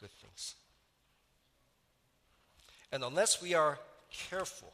Good 0.00 0.10
things. 0.10 0.54
And 2.90 3.02
unless 3.02 3.40
we 3.40 3.54
are 3.54 3.78
careful, 4.10 4.72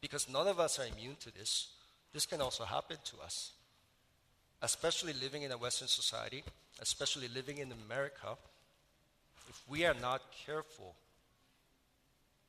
because 0.00 0.28
none 0.28 0.46
of 0.46 0.58
us 0.58 0.78
are 0.78 0.86
immune 0.86 1.16
to 1.20 1.34
this, 1.34 1.68
this 2.12 2.26
can 2.26 2.40
also 2.40 2.64
happen 2.64 2.96
to 3.04 3.16
us. 3.22 3.52
Especially 4.62 5.12
living 5.14 5.42
in 5.42 5.52
a 5.52 5.58
Western 5.58 5.88
society, 5.88 6.42
especially 6.80 7.28
living 7.28 7.58
in 7.58 7.72
America, 7.86 8.36
if 9.48 9.62
we 9.68 9.84
are 9.84 9.96
not 10.00 10.22
careful, 10.46 10.94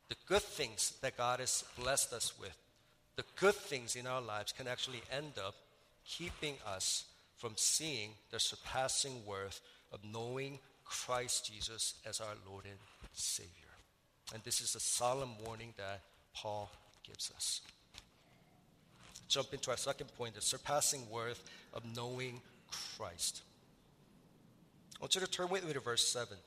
the 0.09 0.15
good 0.27 0.41
things 0.41 0.93
that 1.01 1.17
God 1.17 1.39
has 1.39 1.63
blessed 1.79 2.13
us 2.13 2.33
with, 2.39 2.57
the 3.15 3.23
good 3.39 3.55
things 3.55 3.95
in 3.95 4.07
our 4.07 4.21
lives 4.21 4.51
can 4.51 4.67
actually 4.67 5.01
end 5.11 5.33
up 5.45 5.55
keeping 6.05 6.55
us 6.67 7.05
from 7.37 7.53
seeing 7.55 8.11
the 8.29 8.39
surpassing 8.39 9.25
worth 9.25 9.61
of 9.91 9.99
knowing 10.03 10.59
Christ 10.85 11.51
Jesus 11.51 11.95
as 12.05 12.19
our 12.19 12.35
Lord 12.49 12.65
and 12.65 12.77
Savior. 13.13 13.49
And 14.33 14.43
this 14.43 14.61
is 14.61 14.75
a 14.75 14.79
solemn 14.79 15.31
warning 15.45 15.73
that 15.77 16.01
Paul 16.35 16.71
gives 17.03 17.31
us. 17.35 17.61
Jump 19.27 19.53
into 19.53 19.71
our 19.71 19.77
second 19.77 20.07
point 20.17 20.35
the 20.35 20.41
surpassing 20.41 21.09
worth 21.09 21.43
of 21.73 21.83
knowing 21.95 22.41
Christ. 22.97 23.43
I 24.99 25.03
want 25.03 25.15
you 25.15 25.21
to 25.21 25.27
turn 25.27 25.49
with 25.49 25.65
me 25.65 25.73
to 25.73 25.79
verse 25.79 26.07
7. 26.07 26.37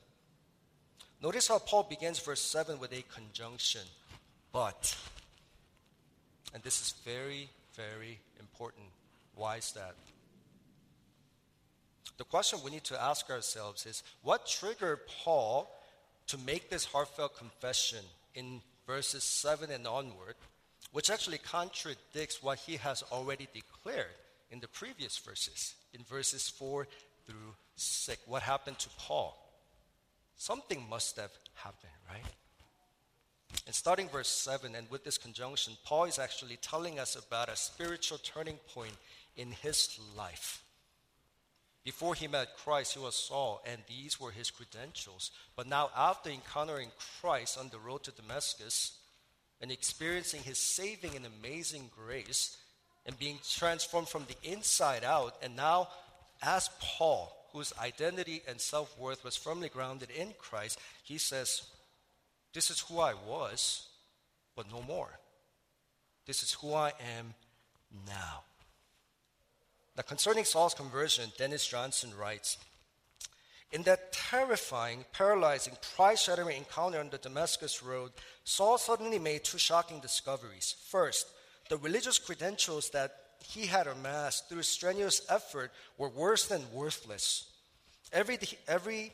Notice 1.21 1.47
how 1.47 1.59
Paul 1.59 1.83
begins 1.89 2.19
verse 2.19 2.41
7 2.41 2.79
with 2.79 2.93
a 2.93 3.03
conjunction, 3.13 3.81
but. 4.51 4.95
And 6.53 6.63
this 6.63 6.81
is 6.81 6.93
very, 7.03 7.49
very 7.75 8.19
important. 8.39 8.85
Why 9.35 9.57
is 9.57 9.71
that? 9.73 9.95
The 12.17 12.23
question 12.23 12.59
we 12.63 12.71
need 12.71 12.83
to 12.85 13.01
ask 13.01 13.29
ourselves 13.29 13.85
is 13.85 14.03
what 14.21 14.47
triggered 14.47 14.99
Paul 15.07 15.69
to 16.27 16.37
make 16.37 16.69
this 16.69 16.85
heartfelt 16.85 17.37
confession 17.37 17.99
in 18.33 18.61
verses 18.85 19.23
7 19.23 19.71
and 19.71 19.87
onward, 19.87 20.35
which 20.91 21.09
actually 21.09 21.37
contradicts 21.37 22.41
what 22.41 22.59
he 22.59 22.77
has 22.77 23.03
already 23.11 23.47
declared 23.53 24.15
in 24.51 24.59
the 24.59 24.67
previous 24.67 25.17
verses, 25.17 25.75
in 25.93 26.03
verses 26.03 26.49
4 26.49 26.87
through 27.25 27.55
6. 27.75 28.21
What 28.27 28.43
happened 28.43 28.79
to 28.79 28.89
Paul? 28.97 29.37
Something 30.37 30.85
must 30.89 31.17
have 31.17 31.31
happened, 31.55 31.93
right? 32.09 32.23
And 33.65 33.73
starting 33.73 34.09
verse 34.09 34.27
7, 34.27 34.75
and 34.75 34.89
with 34.89 35.03
this 35.03 35.17
conjunction, 35.17 35.73
Paul 35.85 36.05
is 36.05 36.19
actually 36.19 36.57
telling 36.57 36.99
us 36.99 37.15
about 37.15 37.49
a 37.49 37.55
spiritual 37.55 38.17
turning 38.17 38.57
point 38.73 38.95
in 39.37 39.51
his 39.51 39.97
life. 40.15 40.64
Before 41.85 42.15
he 42.15 42.27
met 42.27 42.57
Christ, 42.57 42.95
he 42.95 42.99
was 42.99 43.15
Saul, 43.15 43.61
and 43.63 43.79
these 43.87 44.19
were 44.19 44.31
his 44.31 44.49
credentials. 44.49 45.29
But 45.55 45.67
now, 45.67 45.91
after 45.95 46.31
encountering 46.31 46.89
Christ 47.21 47.59
on 47.59 47.69
the 47.69 47.77
road 47.77 48.03
to 48.03 48.11
Damascus 48.11 48.97
and 49.61 49.71
experiencing 49.71 50.41
his 50.41 50.57
saving 50.57 51.15
and 51.15 51.27
amazing 51.27 51.91
grace, 51.95 52.57
and 53.05 53.17
being 53.19 53.37
transformed 53.47 54.09
from 54.09 54.25
the 54.25 54.51
inside 54.51 55.03
out, 55.03 55.35
and 55.43 55.55
now, 55.55 55.89
as 56.41 56.71
Paul, 56.81 57.31
whose 57.53 57.71
identity 57.79 58.41
and 58.47 58.59
self 58.59 58.97
worth 58.97 59.23
was 59.23 59.37
firmly 59.37 59.69
grounded 59.69 60.09
in 60.09 60.33
Christ, 60.39 60.79
he 61.03 61.19
says, 61.19 61.61
This 62.51 62.71
is 62.71 62.79
who 62.79 62.99
I 62.99 63.13
was, 63.13 63.87
but 64.55 64.71
no 64.71 64.81
more. 64.81 65.19
This 66.25 66.41
is 66.41 66.53
who 66.53 66.73
I 66.73 66.93
am 67.17 67.35
now. 68.07 68.41
Now, 69.95 70.03
concerning 70.03 70.43
Saul's 70.43 70.73
conversion, 70.73 71.31
Dennis 71.37 71.65
Johnson 71.65 72.11
writes 72.17 72.57
In 73.71 73.83
that 73.83 74.11
terrifying, 74.11 75.05
paralyzing, 75.13 75.77
pride 75.95 76.19
shattering 76.19 76.57
encounter 76.57 76.99
on 76.99 77.09
the 77.09 77.17
Damascus 77.17 77.81
Road, 77.81 78.11
Saul 78.43 78.77
suddenly 78.77 79.19
made 79.19 79.43
two 79.43 79.57
shocking 79.57 80.01
discoveries. 80.01 80.75
First, 80.89 81.27
the 81.69 81.77
religious 81.77 82.19
credentials 82.19 82.89
that 82.89 83.15
he 83.41 83.67
had 83.67 83.87
amassed 83.87 84.49
through 84.49 84.63
strenuous 84.63 85.21
effort 85.29 85.71
were 85.97 86.09
worse 86.09 86.45
than 86.45 86.71
worthless. 86.73 87.51
Every, 88.11 88.37
every, 88.67 89.13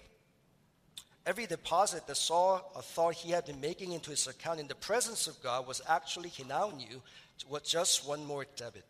every 1.26 1.46
deposit 1.46 2.08
that 2.08 2.18
Saul 2.18 2.58
thought 2.82 3.16
he 3.16 3.32
had 3.32 3.46
been 3.46 3.62
making 3.62 3.92
into 3.92 4.10
his 4.10 4.28
account 4.28 4.60
in 4.60 4.68
the 4.68 4.76
presence 4.76 5.28
of 5.28 5.42
God 5.44 5.68
was 5.68 5.82
actually, 5.88 6.30
he 6.30 6.44
now 6.44 6.72
knew, 6.76 7.02
was 7.50 7.62
just 7.64 8.08
one 8.08 8.26
more 8.26 8.46
debit. 8.56 8.86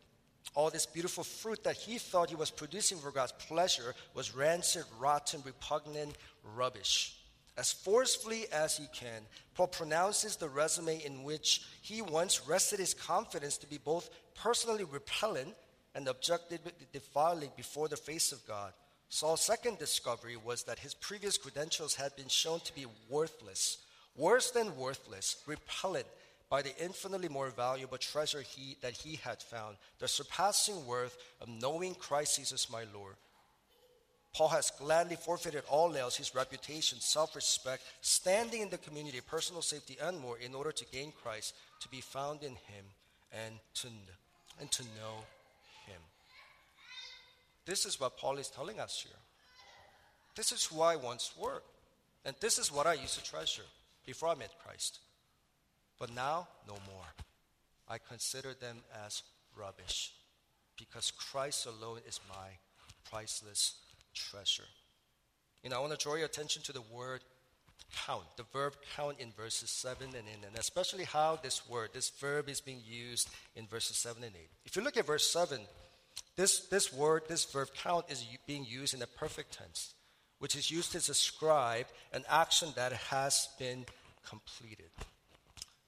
All 0.54 0.70
this 0.70 0.86
beautiful 0.86 1.24
fruit 1.24 1.64
that 1.64 1.78
he 1.78 1.98
thought 1.98 2.30
he 2.30 2.36
was 2.36 2.52
producing 2.52 2.98
for 2.98 3.12
God's 3.12 3.32
pleasure 3.34 3.96
was 4.14 4.36
rancid, 4.36 4.84
rotten, 5.00 5.42
repugnant 5.46 6.18
rubbish. 6.56 7.18
As 7.58 7.72
forcefully 7.72 8.46
as 8.52 8.78
he 8.78 8.88
can, 8.94 9.24
Paul 9.56 9.68
pronounces 9.68 10.36
the 10.36 10.50
resume 10.50 11.04
in 11.04 11.24
which 11.24 11.64
he 11.82 12.02
once 12.02 12.48
rested 12.48 12.80
his 12.80 12.94
confidence 12.94 13.58
to 13.58 13.68
be 13.68 13.78
both 13.78 14.10
personally 14.36 14.84
repellent 14.84 15.56
and 15.94 16.08
objectively 16.08 16.72
defiling 16.94 17.52
before 17.56 17.88
the 17.88 17.98
face 17.98 18.32
of 18.32 18.46
God. 18.48 18.74
Saul's 19.10 19.42
second 19.42 19.78
discovery 19.78 20.38
was 20.38 20.64
that 20.64 20.80
his 20.80 20.94
previous 20.94 21.38
credentials 21.38 21.96
had 21.96 22.16
been 22.16 22.30
shown 22.30 22.62
to 22.62 22.74
be 22.74 22.86
worthless, 23.10 23.80
worse 24.16 24.52
than 24.52 24.78
worthless, 24.78 25.44
repellent, 25.46 26.08
by 26.52 26.62
the 26.62 26.78
infinitely 26.84 27.30
more 27.30 27.50
valuable 27.50 27.98
treasure 27.98 28.42
he, 28.42 28.76
that 28.82 28.92
he 28.92 29.16
had 29.16 29.42
found, 29.42 29.78
the 30.00 30.08
surpassing 30.08 30.86
worth 30.86 31.18
of 31.40 31.48
knowing 31.48 31.96
Christ 31.96 32.38
Jesus 32.38 32.70
my 32.70 32.84
Lord. 32.94 33.16
Paul 34.36 34.50
has 34.50 34.70
gladly 34.70 35.16
forfeited 35.16 35.64
all 35.70 35.96
else 35.96 36.18
his 36.18 36.36
reputation, 36.36 37.00
self 37.00 37.36
respect, 37.36 37.84
standing 38.02 38.62
in 38.62 38.70
the 38.70 38.78
community, 38.78 39.22
personal 39.26 39.62
safety, 39.62 39.98
and 40.04 40.20
more 40.20 40.38
in 40.38 40.54
order 40.54 40.74
to 40.74 40.86
gain 40.92 41.14
Christ, 41.24 41.56
to 41.82 41.88
be 41.88 42.02
found 42.02 42.44
in 42.44 42.52
him, 42.52 42.86
and 43.46 43.56
to, 43.76 43.88
and 44.60 44.70
to 44.72 44.84
know 44.84 45.24
him. 45.88 46.02
This 47.66 47.86
is 47.86 48.00
what 48.00 48.18
Paul 48.18 48.38
is 48.38 48.50
telling 48.50 48.80
us 48.80 49.06
here. 49.06 49.20
This 50.36 50.52
is 50.52 50.66
who 50.66 50.82
I 50.82 50.98
once 50.98 51.32
were, 51.42 51.62
and 52.26 52.36
this 52.42 52.60
is 52.60 52.72
what 52.74 52.88
I 52.88 52.94
used 52.94 53.18
to 53.18 53.24
treasure 53.24 53.64
before 54.06 54.30
I 54.30 54.36
met 54.36 54.52
Christ. 54.66 55.00
But 56.02 56.16
now, 56.16 56.48
no 56.68 56.74
more. 56.92 57.06
I 57.88 58.00
consider 58.00 58.56
them 58.56 58.78
as 59.06 59.22
rubbish 59.56 60.14
because 60.76 61.12
Christ 61.12 61.68
alone 61.68 62.00
is 62.08 62.20
my 62.28 62.48
priceless 63.08 63.76
treasure. 64.16 64.64
Know, 65.64 65.78
I 65.78 65.80
want 65.80 65.92
to 65.92 66.04
draw 66.04 66.16
your 66.16 66.26
attention 66.26 66.64
to 66.64 66.74
the 66.74 66.82
word 66.82 67.22
count, 68.08 68.24
the 68.36 68.46
verb 68.52 68.74
count 68.96 69.18
in 69.20 69.32
verses 69.34 69.70
7 69.70 70.08
and 70.08 70.16
8, 70.16 70.48
and 70.48 70.58
especially 70.58 71.04
how 71.04 71.36
this 71.44 71.70
word, 71.70 71.92
this 71.94 72.10
verb 72.10 72.50
is 72.50 72.62
being 72.62 72.82
used 72.84 73.30
in 73.56 73.68
verses 73.68 73.96
7 73.98 74.24
and 74.24 74.36
8. 74.36 74.42
If 74.66 74.76
you 74.76 74.82
look 74.82 74.98
at 74.98 75.06
verse 75.06 75.32
7, 75.32 75.60
this, 76.36 76.62
this 76.70 76.92
word, 76.92 77.24
this 77.28 77.46
verb 77.46 77.68
count, 77.76 78.06
is 78.10 78.26
being 78.48 78.66
used 78.66 78.96
in 78.96 79.00
the 79.00 79.06
perfect 79.06 79.56
tense, 79.56 79.94
which 80.40 80.56
is 80.56 80.72
used 80.72 80.94
to 80.94 81.00
describe 81.00 81.86
an 82.12 82.24
action 82.28 82.70
that 82.76 82.92
has 82.92 83.50
been 83.60 83.86
completed. 84.28 84.90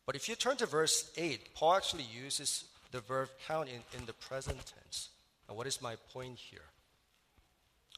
But 0.06 0.16
if 0.16 0.28
you 0.28 0.36
turn 0.36 0.58
to 0.58 0.66
verse 0.66 1.12
8, 1.16 1.54
Paul 1.56 1.76
actually 1.76 2.04
uses 2.04 2.66
the 2.92 3.00
verb 3.02 3.30
count 3.48 3.70
in, 3.70 4.00
in 4.00 4.06
the 4.06 4.14
present 4.14 4.58
tense. 4.58 5.10
And 5.48 5.58
what 5.58 5.68
is 5.68 5.82
my 5.82 5.96
point 6.12 6.38
here? 6.38 6.62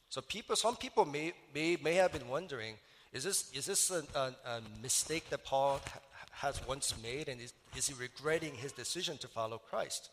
So 0.08 0.20
people, 0.20 0.56
some 0.56 0.76
people 0.76 1.04
may, 1.04 1.32
may, 1.54 1.76
may 1.82 1.94
have 1.94 2.12
been 2.12 2.28
wondering, 2.28 2.74
is 3.12 3.24
this, 3.24 3.50
is 3.52 3.66
this 3.66 3.90
a, 3.90 4.02
a, 4.14 4.34
a 4.48 4.60
mistake 4.82 5.28
that 5.30 5.44
Paul 5.44 5.80
ha- 5.84 6.00
has 6.30 6.60
once 6.66 6.94
made 7.02 7.28
and 7.28 7.40
is, 7.40 7.52
is 7.76 7.88
he 7.88 7.94
regretting 7.94 8.54
his 8.54 8.72
decision 8.72 9.18
to 9.18 9.28
follow 9.28 9.58
Christ? 9.58 10.10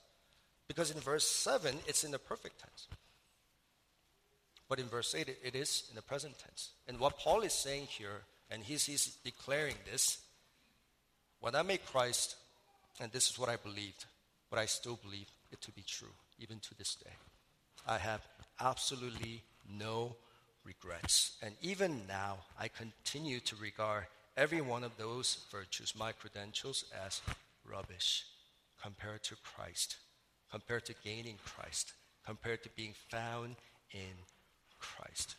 Because 0.67 0.91
in 0.91 0.99
verse 0.99 1.27
7, 1.27 1.75
it's 1.87 2.03
in 2.03 2.11
the 2.11 2.19
perfect 2.19 2.59
tense. 2.59 2.87
But 4.67 4.79
in 4.79 4.85
verse 4.85 5.13
8, 5.13 5.27
it, 5.27 5.39
it 5.43 5.55
is 5.55 5.83
in 5.89 5.95
the 5.95 6.01
present 6.01 6.39
tense. 6.39 6.71
And 6.87 6.99
what 6.99 7.19
Paul 7.19 7.41
is 7.41 7.53
saying 7.53 7.87
here, 7.87 8.21
and 8.49 8.63
he's, 8.63 8.85
he's 8.85 9.17
declaring 9.23 9.75
this, 9.89 10.22
when 11.43 11.55
I 11.55 11.61
met 11.61 11.85
Christ, 11.85 12.37
and 13.01 13.11
this 13.11 13.29
is 13.29 13.37
what 13.37 13.49
I 13.49 13.57
believed, 13.57 14.05
but 14.49 14.59
I 14.59 14.65
still 14.65 14.97
believe 15.03 15.27
it 15.51 15.59
to 15.63 15.73
be 15.73 15.83
true, 15.85 16.13
even 16.39 16.59
to 16.59 16.77
this 16.77 16.95
day, 16.95 17.11
I 17.85 17.97
have 17.97 18.25
absolutely 18.61 19.43
no 19.69 20.15
regrets. 20.63 21.33
And 21.41 21.53
even 21.61 22.07
now, 22.07 22.37
I 22.57 22.69
continue 22.69 23.41
to 23.41 23.57
regard 23.57 24.05
every 24.37 24.61
one 24.61 24.85
of 24.85 24.95
those 24.97 25.39
virtues, 25.51 25.93
my 25.99 26.13
credentials, 26.13 26.85
as 27.05 27.21
rubbish 27.69 28.23
compared 28.81 29.23
to 29.23 29.35
Christ, 29.43 29.97
compared 30.49 30.85
to 30.85 30.95
gaining 31.03 31.39
Christ, 31.43 31.91
compared 32.25 32.63
to 32.63 32.69
being 32.77 32.93
found 33.09 33.57
in 33.91 34.15
Christ. 34.79 35.35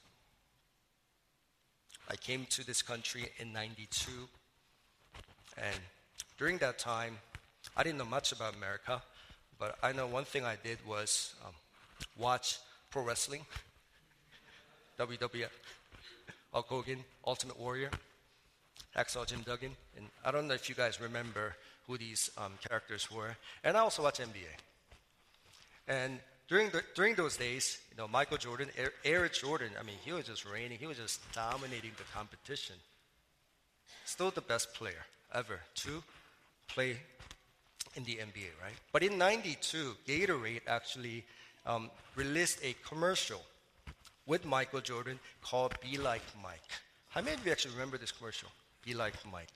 I 2.10 2.16
came 2.16 2.44
to 2.50 2.66
this 2.66 2.82
country 2.82 3.30
in 3.38 3.54
92, 3.54 4.10
and 5.56 5.80
during 6.38 6.58
that 6.58 6.78
time, 6.78 7.18
I 7.76 7.82
didn't 7.82 7.98
know 7.98 8.04
much 8.04 8.32
about 8.32 8.54
America, 8.54 9.02
but 9.58 9.76
I 9.82 9.92
know 9.92 10.06
one 10.06 10.24
thing 10.24 10.44
I 10.44 10.56
did 10.62 10.78
was 10.86 11.34
um, 11.44 11.52
watch 12.18 12.58
pro 12.90 13.02
wrestling, 13.02 13.44
WWF, 14.98 15.48
Hulk 16.52 16.66
Hogan, 16.66 17.04
Ultimate 17.26 17.58
Warrior, 17.58 17.90
Hacksaw 18.96 19.26
Jim 19.26 19.42
Duggan, 19.42 19.72
and 19.96 20.06
I 20.24 20.30
don't 20.30 20.46
know 20.46 20.54
if 20.54 20.68
you 20.68 20.74
guys 20.74 21.00
remember 21.00 21.56
who 21.86 21.98
these 21.98 22.30
um, 22.38 22.52
characters 22.66 23.10
were. 23.10 23.36
And 23.62 23.76
I 23.76 23.80
also 23.80 24.02
watched 24.02 24.20
NBA. 24.20 24.54
And 25.88 26.18
during, 26.48 26.70
the, 26.70 26.82
during 26.94 27.14
those 27.14 27.36
days, 27.36 27.78
you 27.90 27.96
know, 27.96 28.08
Michael 28.08 28.38
Jordan, 28.38 28.68
Air, 28.76 28.92
Air 29.04 29.28
Jordan, 29.28 29.70
I 29.78 29.82
mean, 29.82 29.96
he 30.04 30.12
was 30.12 30.26
just 30.26 30.44
reigning. 30.44 30.78
He 30.78 30.86
was 30.86 30.96
just 30.96 31.20
dominating 31.32 31.90
the 31.96 32.04
competition. 32.14 32.76
Still 34.04 34.30
the 34.30 34.40
best 34.40 34.74
player 34.74 35.04
ever 35.32 35.60
to 35.76 36.02
play 36.68 36.96
in 37.96 38.04
the 38.04 38.16
NBA, 38.16 38.50
right? 38.62 38.74
But 38.92 39.02
in 39.02 39.18
92, 39.18 39.96
Gatorade 40.06 40.62
actually 40.66 41.24
um, 41.66 41.90
released 42.16 42.58
a 42.62 42.74
commercial 42.86 43.40
with 44.26 44.44
Michael 44.44 44.80
Jordan 44.80 45.18
called 45.42 45.74
Be 45.80 45.98
Like 45.98 46.22
Mike. 46.42 46.62
How 47.08 47.20
many 47.20 47.36
of 47.36 47.46
you 47.46 47.52
actually 47.52 47.74
remember 47.74 47.98
this 47.98 48.12
commercial? 48.12 48.48
Be 48.84 48.94
Like 48.94 49.14
Mike. 49.30 49.52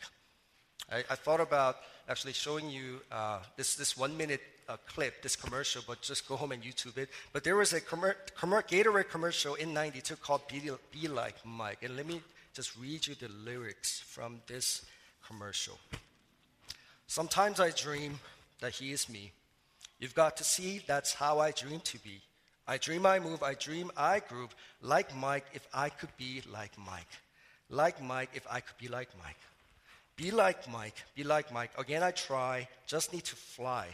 I, 0.91 0.99
I 1.11 1.15
thought 1.17 1.41
about 1.41 1.77
actually 2.09 2.33
showing 2.33 2.71
you 2.71 3.01
uh, 3.11 3.41
this, 3.57 3.75
this 3.75 3.97
one 3.97 4.17
minute 4.17 4.41
uh, 4.69 4.77
clip, 4.87 5.23
this 5.23 5.37
commercial, 5.37 5.83
but 5.87 6.01
just 6.01 6.29
go 6.29 6.37
home 6.37 6.53
and 6.53 6.63
YouTube 6.63 6.97
it. 6.99 7.09
But 7.33 7.45
there 7.45 7.57
was 7.57 7.73
a 7.73 7.81
commer- 7.81 8.17
commer- 8.37 8.67
Gatorade 8.67 9.09
commercial 9.09 9.55
in 9.55 9.75
92 9.75 10.17
called 10.17 10.43
Be, 10.49 10.71
Be 10.93 11.09
Like 11.09 11.35
Mike. 11.45 11.79
And 11.83 11.97
let 11.97 12.07
me 12.07 12.21
just 12.55 12.77
read 12.79 13.07
you 13.07 13.15
the 13.15 13.29
lyrics 13.29 14.01
from 14.01 14.41
this 14.47 14.85
commercial. 15.27 15.79
Sometimes 17.09 17.59
I 17.59 17.71
dream 17.71 18.21
that 18.61 18.75
he 18.75 18.93
is 18.93 19.09
me. 19.09 19.33
You've 19.99 20.15
got 20.15 20.37
to 20.37 20.45
see 20.45 20.83
that's 20.87 21.15
how 21.15 21.39
I 21.39 21.53
dream 21.53 21.81
to 21.81 21.99
be. 22.01 22.21
I 22.67 22.77
dream 22.77 23.07
I 23.07 23.19
move, 23.19 23.43
I 23.43 23.55
dream 23.55 23.91
I 23.97 24.21
groove, 24.21 24.55
like 24.83 25.17
Mike 25.17 25.47
if 25.55 25.67
I 25.73 25.89
could 25.89 26.15
be 26.19 26.43
like 26.53 26.73
Mike. 26.79 27.09
Like 27.71 28.03
Mike 28.03 28.29
if 28.35 28.47
I 28.51 28.61
could 28.61 28.77
be 28.77 28.89
like 28.89 29.09
Mike. 29.25 29.39
Be 30.17 30.31
like 30.31 30.71
Mike, 30.71 30.97
be 31.15 31.25
like 31.25 31.51
Mike. 31.51 31.71
Again, 31.79 32.03
I 32.03 32.11
try, 32.11 32.69
just 32.87 33.13
need 33.13 33.25
to 33.25 33.37
fly. 33.37 33.87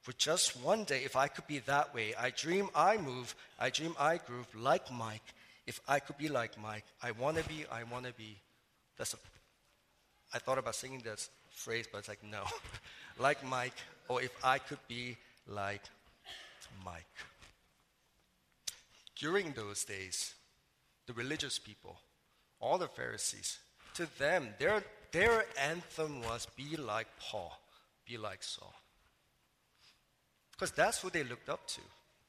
For 0.00 0.12
just 0.12 0.56
one 0.62 0.84
day, 0.84 1.02
if 1.04 1.14
I 1.14 1.28
could 1.28 1.46
be 1.46 1.58
that 1.60 1.94
way, 1.94 2.14
I 2.18 2.30
dream 2.30 2.70
I 2.74 2.96
move, 2.96 3.34
I 3.60 3.68
dream 3.68 3.94
I 3.98 4.16
groove, 4.16 4.48
like 4.56 4.90
Mike. 4.90 5.34
If 5.66 5.78
I 5.86 6.00
could 6.00 6.16
be 6.16 6.28
like 6.28 6.60
Mike, 6.60 6.84
I 7.02 7.10
want 7.10 7.36
to 7.36 7.44
be, 7.44 7.66
I 7.70 7.82
want 7.82 8.06
to 8.06 8.14
be. 8.14 8.38
That's 8.96 9.12
a, 9.12 9.18
I 10.32 10.38
thought 10.38 10.58
about 10.58 10.74
singing 10.74 11.00
this 11.00 11.28
phrase, 11.52 11.86
but 11.90 11.98
it's 11.98 12.08
like, 12.08 12.22
no. 12.22 12.42
like 13.18 13.44
Mike, 13.44 13.74
or 14.08 14.22
if 14.22 14.32
I 14.44 14.58
could 14.58 14.78
be 14.88 15.16
like 15.46 15.82
Mike. 16.84 17.04
During 19.16 19.52
those 19.52 19.84
days, 19.84 20.34
the 21.06 21.12
religious 21.12 21.58
people, 21.58 21.98
all 22.60 22.78
the 22.78 22.88
Pharisees, 22.88 23.58
to 23.94 24.06
them, 24.18 24.48
their, 24.58 24.82
their 25.12 25.44
anthem 25.60 26.22
was 26.22 26.46
be 26.56 26.76
like 26.76 27.06
Paul, 27.20 27.58
be 28.06 28.16
like 28.16 28.42
Saul. 28.42 28.74
Because 30.52 30.72
that's 30.72 31.00
who 31.00 31.10
they 31.10 31.24
looked 31.24 31.48
up 31.48 31.66
to. 31.68 31.80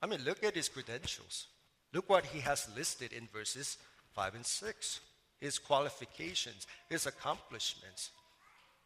I 0.02 0.08
mean, 0.08 0.24
look 0.24 0.44
at 0.44 0.56
his 0.56 0.70
credentials. 0.70 1.48
Look 1.94 2.10
what 2.10 2.26
he 2.26 2.40
has 2.42 2.68
listed 2.76 3.14
in 3.14 3.28
verses 3.32 3.78
5 4.14 4.36
and 4.36 4.46
6 4.46 5.00
his 5.44 5.60
qualifications, 5.60 6.66
his 6.90 7.06
accomplishments. 7.06 8.12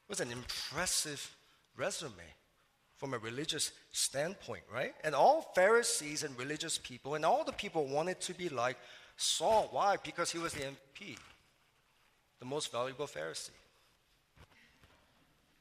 Was 0.10 0.20
an 0.20 0.32
impressive 0.32 1.36
resume 1.76 2.14
from 2.98 3.14
a 3.14 3.18
religious 3.18 3.72
standpoint, 3.92 4.64
right? 4.74 4.94
And 5.04 5.14
all 5.14 5.52
Pharisees 5.54 6.24
and 6.24 6.38
religious 6.38 6.78
people 6.78 7.16
and 7.16 7.24
all 7.24 7.44
the 7.44 7.52
people 7.52 7.86
wanted 7.86 8.20
to 8.22 8.34
be 8.34 8.50
like 8.50 8.78
Saul. 9.18 9.68
Why? 9.72 9.98
Because 10.04 10.32
he 10.32 10.40
was 10.40 10.54
the 10.54 10.62
MP, 10.62 11.18
the 12.40 12.46
most 12.46 12.72
valuable 12.72 13.06
Pharisee. 13.06 13.50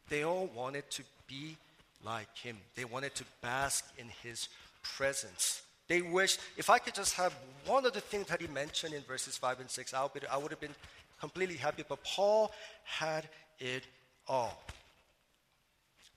They 0.08 0.22
all 0.22 0.48
wanted 0.54 0.88
to 0.92 1.02
be 1.26 1.56
like 2.04 2.36
him, 2.36 2.56
they 2.76 2.84
wanted 2.84 3.14
to 3.16 3.24
bask 3.42 3.84
in 3.98 4.06
his 4.22 4.48
presence. 4.82 5.62
They 5.88 6.02
wished, 6.02 6.40
if 6.56 6.70
I 6.70 6.78
could 6.78 6.94
just 6.94 7.14
have 7.14 7.34
one 7.64 7.86
of 7.86 7.92
the 7.92 8.00
things 8.00 8.26
that 8.28 8.40
he 8.40 8.48
mentioned 8.48 8.92
in 8.92 9.02
verses 9.02 9.36
5 9.36 9.60
and 9.60 9.70
6, 9.70 9.94
I 9.94 10.02
would, 10.02 10.26
I 10.30 10.36
would 10.36 10.50
have 10.50 10.60
been 10.60 10.74
completely 11.20 11.56
happy. 11.56 11.84
But 11.88 12.02
Paul 12.02 12.52
had 12.84 13.28
it 13.58 13.84
all. 14.28 14.58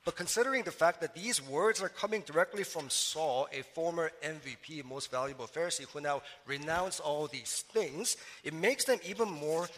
But 0.06 0.16
considering 0.16 0.64
the 0.64 0.72
fact 0.72 1.02
that 1.02 1.14
these 1.14 1.42
words 1.42 1.82
are 1.82 1.90
coming 1.90 2.24
directly 2.26 2.64
from 2.64 2.90
Saul, 2.90 3.48
a 3.52 3.62
former 3.62 4.12
MVP, 4.24 4.84
most 4.86 5.12
valuable 5.12 5.46
Pharisee, 5.46 5.86
who 5.94 6.02
now 6.02 6.22
renounced 6.48 7.00
all 7.00 7.28
these 7.28 7.64
things, 7.74 8.18
it 8.44 8.54
makes 8.54 8.86
them 8.86 9.00
even 9.06 9.30
more 9.30 9.70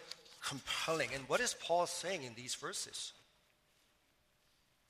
compelling. 0.47 1.09
And 1.13 1.27
what 1.27 1.39
is 1.39 1.55
Paul 1.61 1.87
saying 1.87 2.23
in 2.23 2.33
these 2.35 2.55
verses? 2.55 3.13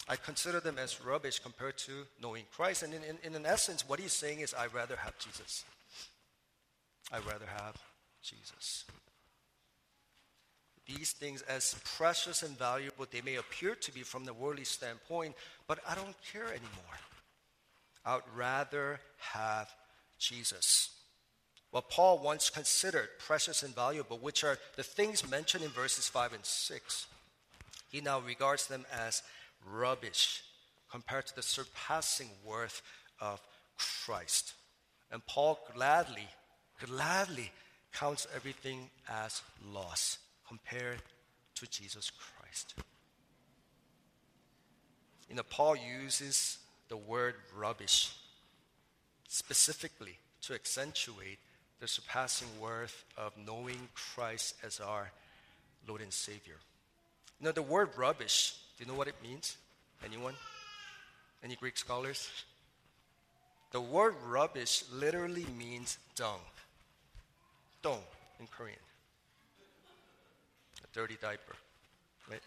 I 0.07 0.15
consider 0.15 0.59
them 0.59 0.77
as 0.77 1.03
rubbish 1.03 1.39
compared 1.39 1.77
to 1.79 2.05
knowing 2.21 2.43
Christ. 2.55 2.83
And 2.83 2.93
in, 2.93 3.03
in, 3.03 3.17
in 3.23 3.35
an 3.35 3.45
essence, 3.45 3.87
what 3.87 3.99
he's 3.99 4.13
saying 4.13 4.41
is, 4.41 4.53
I'd 4.53 4.73
rather 4.73 4.97
have 4.97 5.17
Jesus. 5.17 5.63
I'd 7.11 7.25
rather 7.25 7.45
have 7.45 7.77
Jesus 8.21 8.85
these 10.95 11.11
things 11.11 11.41
as 11.43 11.75
precious 11.97 12.43
and 12.43 12.57
valuable 12.57 13.05
they 13.09 13.21
may 13.21 13.35
appear 13.35 13.75
to 13.75 13.93
be 13.93 14.01
from 14.01 14.25
the 14.25 14.33
worldly 14.33 14.63
standpoint, 14.63 15.35
but 15.67 15.79
I 15.87 15.95
don't 15.95 16.15
care 16.31 16.45
anymore. 16.45 16.99
I 18.05 18.15
would 18.15 18.23
rather 18.35 18.99
have 19.33 19.69
Jesus. 20.19 20.89
What 21.71 21.89
Paul 21.89 22.19
once 22.19 22.49
considered 22.49 23.09
precious 23.19 23.63
and 23.63 23.73
valuable, 23.73 24.17
which 24.17 24.43
are 24.43 24.57
the 24.75 24.83
things 24.83 25.29
mentioned 25.29 25.63
in 25.63 25.69
verses 25.69 26.09
5 26.09 26.33
and 26.33 26.45
6, 26.45 27.07
he 27.89 28.01
now 28.01 28.19
regards 28.19 28.67
them 28.67 28.85
as 28.91 29.23
rubbish 29.65 30.41
compared 30.89 31.27
to 31.27 31.35
the 31.35 31.41
surpassing 31.41 32.29
worth 32.45 32.81
of 33.19 33.39
Christ. 33.77 34.53
And 35.11 35.25
Paul 35.25 35.59
gladly, 35.73 36.27
gladly 36.85 37.51
counts 37.93 38.27
everything 38.35 38.89
as 39.09 39.41
loss 39.73 40.17
compared 40.51 40.97
to 41.55 41.65
Jesus 41.69 42.11
Christ. 42.11 42.73
You 45.29 45.35
know, 45.35 45.43
Paul 45.49 45.77
uses 45.77 46.57
the 46.89 46.97
word 46.97 47.35
rubbish 47.55 48.13
specifically 49.29 50.17
to 50.41 50.53
accentuate 50.53 51.39
the 51.79 51.87
surpassing 51.87 52.49
worth 52.59 53.05
of 53.17 53.31
knowing 53.37 53.87
Christ 53.93 54.55
as 54.61 54.81
our 54.81 55.09
Lord 55.87 56.01
and 56.01 56.11
Savior. 56.11 56.57
You 57.39 57.45
know, 57.45 57.53
the 57.53 57.61
word 57.61 57.91
rubbish, 57.95 58.55
do 58.77 58.83
you 58.83 58.91
know 58.91 58.97
what 58.97 59.07
it 59.07 59.15
means? 59.23 59.55
Anyone? 60.03 60.33
Any 61.45 61.55
Greek 61.55 61.77
scholars? 61.77 62.29
The 63.71 63.79
word 63.79 64.15
rubbish 64.27 64.83
literally 64.91 65.45
means 65.57 65.97
dung. 66.17 66.41
Dung 67.81 68.03
in 68.37 68.47
Korean 68.47 68.75
dirty 70.93 71.17
diaper. 71.21 71.55
Right? 72.29 72.41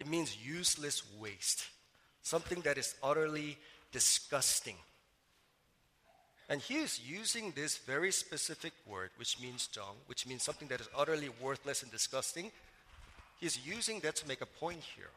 It 0.00 0.06
means 0.06 0.36
useless 0.44 1.02
waste, 1.18 1.66
something 2.22 2.60
that 2.62 2.78
is 2.78 2.94
utterly 3.02 3.58
disgusting. 3.92 4.76
And 6.48 6.62
he 6.62 6.76
is 6.76 7.00
using 7.06 7.52
this 7.54 7.76
very 7.76 8.10
specific 8.10 8.72
word, 8.86 9.10
which 9.16 9.38
means 9.40 9.66
dung, 9.66 9.96
which 10.06 10.26
means 10.26 10.42
something 10.42 10.68
that 10.68 10.80
is 10.80 10.88
utterly 10.96 11.28
worthless 11.42 11.82
and 11.82 11.92
disgusting. 11.92 12.50
He's 13.38 13.66
using 13.66 14.00
that 14.00 14.16
to 14.16 14.28
make 14.28 14.40
a 14.40 14.46
point 14.46 14.80
here. 14.96 15.10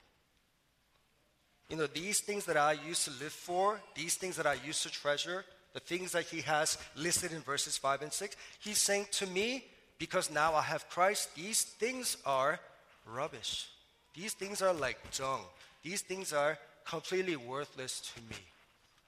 You 1.70 1.78
know, 1.78 1.88
these 1.88 2.20
things 2.20 2.46
that 2.46 2.58
I 2.58 2.74
used 2.74 3.06
to 3.06 3.12
live 3.12 3.32
for, 3.32 3.80
these 3.96 4.16
things 4.16 4.36
that 4.36 4.46
I 4.46 4.58
used 4.66 4.84
to 4.84 4.92
treasure, 4.92 5.46
the 5.74 5.80
things 5.80 6.12
that 6.12 6.26
he 6.26 6.42
has 6.42 6.78
listed 6.98 7.32
in 7.32 7.40
verses 7.40 7.78
5 7.78 8.02
and 8.02 8.12
6, 8.12 8.36
he's 8.60 8.78
saying 8.78 9.08
to 9.12 9.28
me, 9.28 9.64
because 10.02 10.32
now 10.32 10.56
I 10.56 10.64
have 10.64 10.90
Christ, 10.90 11.36
these 11.36 11.62
things 11.62 12.18
are 12.26 12.60
rubbish. 13.06 13.70
These 14.16 14.34
things 14.34 14.60
are 14.64 14.74
like 14.74 14.98
dung. 15.16 15.42
These 15.84 16.02
things 16.02 16.34
are 16.34 16.58
completely 16.90 17.36
worthless 17.36 18.02
to 18.16 18.22
me 18.22 18.42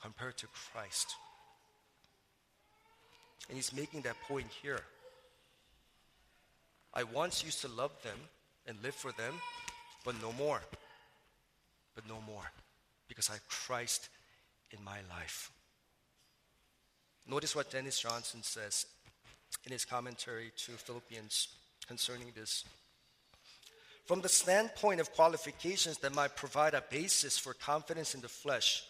compared 0.03 0.38
to 0.38 0.47
Christ. 0.71 1.15
And 3.49 3.56
he's 3.56 3.73
making 3.73 4.01
that 4.01 4.21
point 4.27 4.45
here. 4.62 4.82
I 6.93 7.06
once 7.06 7.43
used 7.43 7.62
to 7.62 7.69
love 7.69 7.91
them 8.03 8.19
and 8.67 8.77
live 8.84 8.93
for 8.93 9.12
them, 9.13 9.34
but 10.06 10.13
no 10.21 10.32
more. 10.34 10.62
But 11.95 12.08
no 12.08 12.19
more. 12.27 12.51
Because 13.08 13.32
I 13.32 13.34
have 13.34 13.47
Christ 13.49 14.10
in 14.69 14.77
my 14.84 14.99
life. 15.10 15.49
Notice 17.27 17.56
what 17.56 17.71
Dennis 17.71 17.99
Johnson 17.99 18.43
says 18.43 18.86
in 19.65 19.71
his 19.71 19.85
commentary 19.85 20.51
to 20.57 20.71
Philippians 20.73 21.47
concerning 21.87 22.31
this. 22.35 22.65
From 24.05 24.21
the 24.21 24.29
standpoint 24.29 24.99
of 24.99 25.13
qualifications 25.13 25.97
that 25.99 26.13
might 26.13 26.35
provide 26.35 26.73
a 26.73 26.83
basis 26.89 27.37
for 27.37 27.53
confidence 27.53 28.13
in 28.15 28.21
the 28.21 28.27
flesh, 28.27 28.83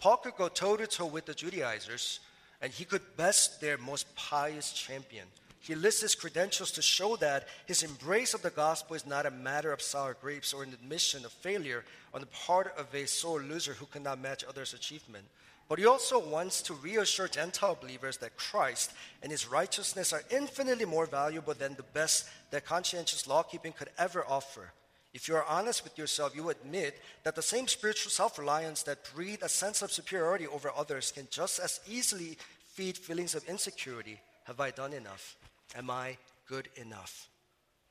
Paul 0.00 0.16
could 0.18 0.36
go 0.36 0.48
toe 0.48 0.76
to 0.76 0.86
toe 0.86 1.06
with 1.06 1.26
the 1.26 1.34
Judaizers 1.34 2.20
and 2.60 2.72
he 2.72 2.84
could 2.84 3.16
best 3.16 3.60
their 3.60 3.78
most 3.78 4.12
pious 4.16 4.72
champion. 4.72 5.26
He 5.60 5.74
lists 5.74 6.00
his 6.00 6.14
credentials 6.14 6.70
to 6.72 6.82
show 6.82 7.16
that 7.16 7.48
his 7.66 7.82
embrace 7.82 8.34
of 8.34 8.42
the 8.42 8.50
gospel 8.50 8.94
is 8.94 9.06
not 9.06 9.26
a 9.26 9.30
matter 9.30 9.72
of 9.72 9.82
sour 9.82 10.14
grapes 10.14 10.52
or 10.52 10.62
an 10.62 10.72
admission 10.72 11.24
of 11.24 11.32
failure 11.32 11.84
on 12.14 12.20
the 12.20 12.26
part 12.28 12.72
of 12.78 12.94
a 12.94 13.06
sore 13.06 13.40
loser 13.40 13.72
who 13.72 13.86
cannot 13.86 14.20
match 14.20 14.44
others' 14.44 14.74
achievement. 14.74 15.24
But 15.68 15.78
he 15.78 15.86
also 15.86 16.18
wants 16.18 16.62
to 16.62 16.74
reassure 16.74 17.26
Gentile 17.26 17.76
believers 17.80 18.18
that 18.18 18.36
Christ 18.36 18.92
and 19.22 19.32
his 19.32 19.48
righteousness 19.48 20.12
are 20.12 20.22
infinitely 20.30 20.84
more 20.84 21.06
valuable 21.06 21.54
than 21.54 21.74
the 21.74 21.82
best 21.82 22.28
that 22.50 22.64
conscientious 22.64 23.26
law 23.26 23.42
keeping 23.42 23.72
could 23.72 23.90
ever 23.98 24.24
offer. 24.28 24.72
If 25.12 25.28
you 25.28 25.34
are 25.34 25.44
honest 25.46 25.82
with 25.82 25.98
yourself, 25.98 26.36
you 26.36 26.50
admit 26.50 27.00
that 27.24 27.34
the 27.34 27.42
same 27.42 27.66
spiritual 27.66 28.10
self 28.10 28.38
reliance 28.38 28.82
that 28.84 29.10
breeds 29.14 29.42
a 29.42 29.48
sense 29.48 29.82
of 29.82 29.90
superiority 29.90 30.46
over 30.46 30.70
others 30.76 31.10
can 31.10 31.26
just 31.30 31.58
as 31.58 31.80
easily 31.88 32.36
feed 32.74 32.98
feelings 32.98 33.34
of 33.34 33.42
insecurity. 33.48 34.20
Have 34.44 34.60
I 34.60 34.70
done 34.70 34.92
enough? 34.92 35.36
Am 35.74 35.90
I 35.90 36.18
good 36.46 36.68
enough? 36.76 37.28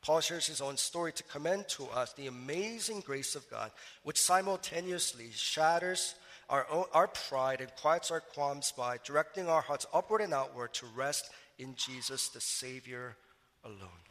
Paul 0.01 0.21
shares 0.21 0.45
his 0.45 0.61
own 0.61 0.77
story 0.77 1.11
to 1.13 1.23
commend 1.23 1.67
to 1.69 1.85
us 1.87 2.13
the 2.13 2.27
amazing 2.27 2.99
grace 2.99 3.33
of 3.33 3.49
God, 3.49 3.71
which 4.03 4.21
simultaneously 4.21 5.31
shatters 5.33 6.13
our, 6.49 6.65
our 6.93 7.07
pride 7.07 7.61
and 7.61 7.75
quiets 7.75 8.11
our 8.11 8.19
qualms 8.19 8.71
by 8.75 8.97
directing 9.03 9.47
our 9.47 9.61
hearts 9.61 9.85
upward 9.93 10.21
and 10.21 10.33
outward 10.33 10.73
to 10.75 10.85
rest 10.95 11.29
in 11.57 11.75
Jesus, 11.75 12.29
the 12.29 12.41
Savior 12.41 13.15
alone. 13.63 14.03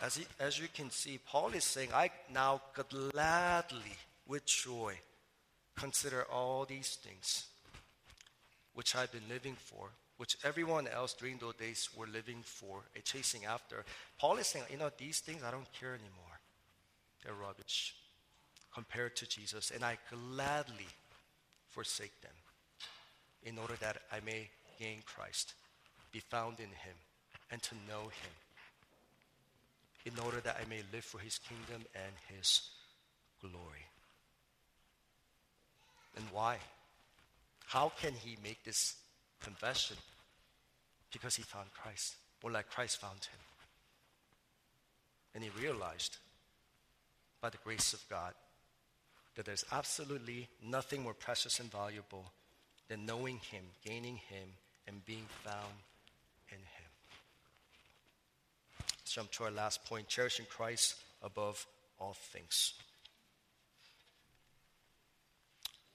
As, 0.00 0.16
he, 0.16 0.26
as 0.40 0.58
you 0.58 0.66
can 0.74 0.90
see, 0.90 1.18
Paul 1.24 1.50
is 1.50 1.64
saying, 1.64 1.90
I 1.94 2.10
now 2.32 2.60
gladly, 2.74 3.96
with 4.26 4.44
joy, 4.44 4.94
consider 5.76 6.24
all 6.30 6.64
these 6.64 6.98
things 7.02 7.46
which 8.74 8.96
I've 8.96 9.12
been 9.12 9.28
living 9.28 9.54
for, 9.54 9.90
which 10.16 10.36
everyone 10.44 10.88
else 10.88 11.14
during 11.14 11.38
those 11.38 11.54
days 11.54 11.88
were 11.96 12.06
living 12.06 12.42
for, 12.44 12.80
chasing 13.04 13.44
after. 13.44 13.84
Paul 14.18 14.38
is 14.38 14.48
saying, 14.48 14.64
you 14.70 14.78
know, 14.78 14.90
these 14.98 15.20
things 15.20 15.42
I 15.46 15.50
don't 15.50 15.72
care 15.78 15.94
anymore. 15.94 16.40
They're 17.24 17.34
rubbish 17.34 17.94
compared 18.74 19.16
to 19.16 19.28
Jesus, 19.28 19.70
and 19.70 19.84
I 19.84 19.98
gladly 20.10 20.88
forsake 21.70 22.20
them 22.20 22.32
in 23.44 23.58
order 23.58 23.74
that 23.80 23.98
I 24.10 24.20
may 24.24 24.48
gain 24.78 24.98
Christ, 25.04 25.54
be 26.12 26.20
found 26.20 26.60
in 26.60 26.66
Him, 26.66 26.96
and 27.50 27.62
to 27.62 27.74
know 27.88 28.02
Him 28.02 28.32
in 30.04 30.12
order 30.24 30.40
that 30.40 30.58
I 30.60 30.68
may 30.68 30.82
live 30.92 31.04
for 31.04 31.18
his 31.18 31.38
kingdom 31.38 31.86
and 31.94 32.14
his 32.36 32.62
glory. 33.40 33.86
And 36.16 36.24
why? 36.32 36.58
How 37.66 37.92
can 38.00 38.12
he 38.12 38.36
make 38.42 38.64
this 38.64 38.96
confession? 39.40 39.96
Because 41.12 41.36
he 41.36 41.42
found 41.42 41.72
Christ, 41.72 42.16
or 42.42 42.50
like 42.50 42.68
Christ 42.70 43.00
found 43.00 43.18
him. 43.24 43.40
And 45.34 45.44
he 45.44 45.50
realized, 45.62 46.18
by 47.40 47.50
the 47.50 47.58
grace 47.64 47.92
of 47.92 48.06
God, 48.10 48.34
that 49.34 49.46
there's 49.46 49.64
absolutely 49.72 50.48
nothing 50.62 51.02
more 51.02 51.14
precious 51.14 51.60
and 51.60 51.70
valuable 51.70 52.32
than 52.88 53.06
knowing 53.06 53.38
him, 53.50 53.64
gaining 53.84 54.16
him, 54.16 54.48
and 54.86 55.04
being 55.04 55.26
found 55.44 55.72
in 56.50 56.58
him 56.58 56.92
Let's 59.12 59.16
jump 59.16 59.30
to 59.32 59.44
our 59.44 59.50
last 59.50 59.84
point 59.84 60.08
cherishing 60.08 60.46
Christ 60.48 60.94
above 61.22 61.66
all 62.00 62.14
things. 62.14 62.72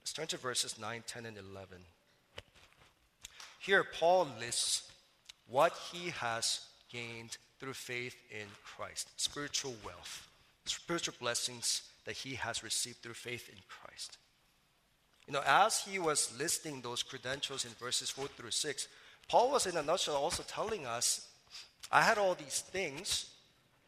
Let's 0.04 0.14
turn 0.14 0.28
to 0.28 0.38
verses 0.38 0.78
9, 0.80 1.04
10, 1.08 1.26
and 1.26 1.36
11. 1.36 1.80
Here, 3.58 3.84
Paul 3.84 4.28
lists 4.40 4.92
what 5.48 5.74
he 5.92 6.12
has 6.12 6.60
gained 6.92 7.38
through 7.60 7.74
faith 7.74 8.16
in 8.30 8.46
Christ 8.64 9.10
spiritual 9.20 9.74
wealth, 9.84 10.28
spiritual 10.66 11.16
blessings 11.20 11.90
that 12.08 12.16
he 12.16 12.36
has 12.36 12.64
received 12.64 13.04
through 13.04 13.14
faith 13.14 13.50
in 13.50 13.58
Christ. 13.68 14.18
You 15.28 15.34
know, 15.34 15.44
as 15.46 15.82
he 15.82 16.00
was 16.00 16.34
listing 16.40 16.80
those 16.80 17.04
credentials 17.04 17.66
in 17.66 17.72
verses 17.72 18.10
4 18.10 18.28
through 18.28 18.52
6, 18.52 18.88
Paul 19.28 19.52
was 19.52 19.68
in 19.68 19.76
a 19.76 19.84
nutshell 19.84 20.16
also 20.16 20.42
telling 20.48 20.86
us 20.86 21.28
I 21.92 22.02
had 22.02 22.18
all 22.18 22.34
these 22.34 22.62
things, 22.62 23.30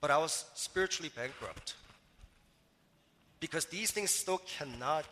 but 0.01 0.11
I 0.11 0.17
was 0.17 0.43
spiritually 0.53 1.09
bankrupt. 1.15 1.75
Because 3.39 3.65
these 3.65 3.91
things 3.91 4.11
still 4.11 4.39
cannot 4.39 5.05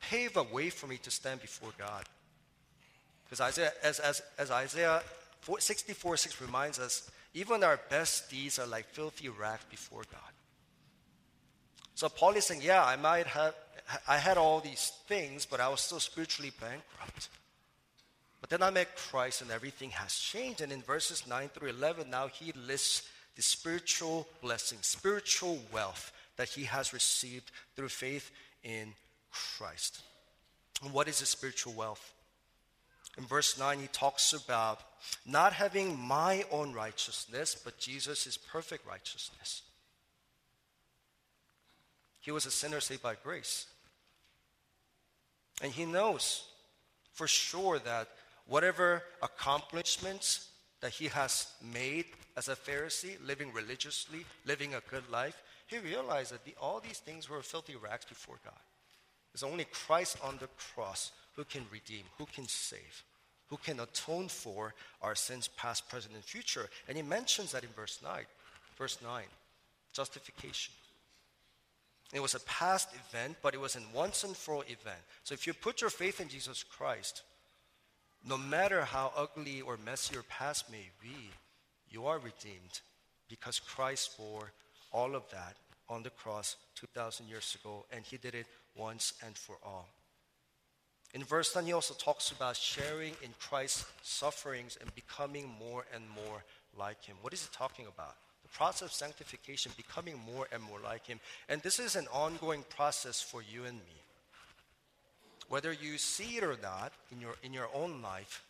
pave 0.00 0.36
a 0.36 0.44
way 0.44 0.70
for 0.70 0.86
me 0.86 0.98
to 0.98 1.10
stand 1.10 1.40
before 1.40 1.70
God. 1.76 2.04
Because 3.24 3.40
Isaiah, 3.40 3.72
as, 3.82 3.98
as, 3.98 4.22
as 4.38 4.52
Isaiah 4.52 5.02
64 5.58 6.16
6 6.18 6.40
reminds 6.40 6.78
us, 6.78 7.10
even 7.34 7.64
our 7.64 7.80
best 7.90 8.30
deeds 8.30 8.60
are 8.60 8.66
like 8.66 8.86
filthy 8.86 9.28
rags 9.28 9.64
before 9.68 10.02
God. 10.12 10.35
So 11.96 12.10
Paul 12.10 12.32
is 12.32 12.44
saying, 12.44 12.60
yeah, 12.62 12.84
I 12.84 12.96
might 12.96 13.26
have, 13.26 13.54
I 14.06 14.18
had 14.18 14.36
all 14.36 14.60
these 14.60 14.92
things, 15.08 15.46
but 15.46 15.60
I 15.60 15.68
was 15.70 15.80
still 15.80 15.98
spiritually 15.98 16.52
bankrupt. 16.60 17.30
But 18.42 18.50
then 18.50 18.62
I 18.62 18.68
met 18.68 18.96
Christ 18.96 19.40
and 19.40 19.50
everything 19.50 19.90
has 19.90 20.14
changed. 20.14 20.60
And 20.60 20.70
in 20.70 20.82
verses 20.82 21.26
9 21.26 21.48
through 21.48 21.70
11, 21.70 22.10
now 22.10 22.28
he 22.28 22.52
lists 22.52 23.08
the 23.34 23.40
spiritual 23.40 24.28
blessing, 24.42 24.76
spiritual 24.82 25.58
wealth 25.72 26.12
that 26.36 26.50
he 26.50 26.64
has 26.64 26.92
received 26.92 27.50
through 27.76 27.88
faith 27.88 28.30
in 28.62 28.92
Christ. 29.32 30.02
And 30.84 30.92
what 30.92 31.08
is 31.08 31.20
the 31.20 31.26
spiritual 31.26 31.72
wealth? 31.72 32.12
In 33.16 33.24
verse 33.24 33.58
9, 33.58 33.78
he 33.78 33.86
talks 33.86 34.34
about 34.34 34.80
not 35.24 35.54
having 35.54 35.98
my 35.98 36.44
own 36.50 36.74
righteousness, 36.74 37.56
but 37.64 37.78
Jesus' 37.78 38.36
perfect 38.36 38.86
righteousness. 38.86 39.62
He 42.26 42.32
was 42.32 42.44
a 42.44 42.50
sinner 42.50 42.80
saved 42.80 43.04
by 43.04 43.14
grace. 43.14 43.66
And 45.62 45.70
he 45.70 45.86
knows 45.86 46.42
for 47.12 47.28
sure 47.28 47.78
that 47.78 48.08
whatever 48.48 49.04
accomplishments 49.22 50.48
that 50.80 50.90
he 50.90 51.06
has 51.06 51.46
made 51.62 52.06
as 52.36 52.48
a 52.48 52.56
Pharisee, 52.56 53.14
living 53.24 53.52
religiously, 53.52 54.26
living 54.44 54.74
a 54.74 54.82
good 54.90 55.08
life, 55.08 55.40
he 55.68 55.78
realized 55.78 56.32
that 56.32 56.44
the, 56.44 56.56
all 56.60 56.80
these 56.80 56.98
things 56.98 57.30
were 57.30 57.40
filthy 57.42 57.76
rags 57.76 58.04
before 58.04 58.40
God. 58.44 58.58
It's 59.32 59.44
only 59.44 59.64
Christ 59.66 60.16
on 60.20 60.36
the 60.38 60.48
cross 60.74 61.12
who 61.36 61.44
can 61.44 61.64
redeem, 61.70 62.02
who 62.18 62.26
can 62.26 62.48
save, 62.48 63.04
who 63.46 63.56
can 63.56 63.78
atone 63.78 64.26
for 64.26 64.74
our 65.00 65.14
sins, 65.14 65.46
past, 65.56 65.88
present, 65.88 66.16
and 66.16 66.24
future. 66.24 66.68
And 66.88 66.96
he 66.96 67.04
mentions 67.04 67.52
that 67.52 67.62
in 67.62 67.70
verse 67.70 68.00
9. 68.02 68.24
Verse 68.76 68.98
9, 69.00 69.22
justification. 69.92 70.74
It 72.12 72.20
was 72.20 72.34
a 72.34 72.40
past 72.40 72.88
event, 73.08 73.36
but 73.42 73.54
it 73.54 73.60
was 73.60 73.76
an 73.76 73.84
once 73.92 74.24
and 74.24 74.36
for 74.36 74.54
all 74.56 74.62
event. 74.62 75.00
So 75.24 75.34
if 75.34 75.46
you 75.46 75.54
put 75.54 75.80
your 75.80 75.90
faith 75.90 76.20
in 76.20 76.28
Jesus 76.28 76.62
Christ, 76.62 77.22
no 78.24 78.38
matter 78.38 78.84
how 78.84 79.12
ugly 79.16 79.60
or 79.60 79.76
messy 79.84 80.14
your 80.14 80.22
past 80.24 80.70
may 80.70 80.90
be, 81.02 81.30
you 81.90 82.06
are 82.06 82.18
redeemed 82.18 82.80
because 83.28 83.58
Christ 83.58 84.16
bore 84.16 84.52
all 84.92 85.14
of 85.14 85.28
that 85.30 85.56
on 85.88 86.02
the 86.02 86.10
cross 86.10 86.56
2,000 86.76 87.28
years 87.28 87.56
ago, 87.60 87.84
and 87.92 88.04
he 88.04 88.16
did 88.16 88.34
it 88.34 88.46
once 88.76 89.14
and 89.24 89.36
for 89.36 89.56
all. 89.64 89.88
In 91.14 91.24
verse 91.24 91.52
10, 91.52 91.66
he 91.66 91.72
also 91.72 91.94
talks 91.94 92.32
about 92.32 92.56
sharing 92.56 93.12
in 93.22 93.30
Christ's 93.40 93.86
sufferings 94.02 94.76
and 94.80 94.94
becoming 94.94 95.48
more 95.58 95.84
and 95.94 96.04
more 96.10 96.44
like 96.76 97.04
him. 97.04 97.16
What 97.22 97.32
is 97.32 97.42
he 97.42 97.48
talking 97.52 97.86
about? 97.86 98.16
The 98.46 98.56
process 98.56 98.82
of 98.82 98.92
sanctification, 98.92 99.72
becoming 99.76 100.20
more 100.32 100.46
and 100.52 100.62
more 100.62 100.78
like 100.78 101.04
him. 101.04 101.18
And 101.48 101.60
this 101.62 101.80
is 101.80 101.96
an 101.96 102.06
ongoing 102.12 102.64
process 102.68 103.20
for 103.20 103.42
you 103.42 103.64
and 103.64 103.76
me. 103.76 103.96
Whether 105.48 105.72
you 105.72 105.98
see 105.98 106.36
it 106.36 106.44
or 106.44 106.56
not 106.62 106.92
in 107.10 107.20
your, 107.20 107.34
in 107.42 107.52
your 107.52 107.68
own 107.74 108.02
life, 108.02 108.44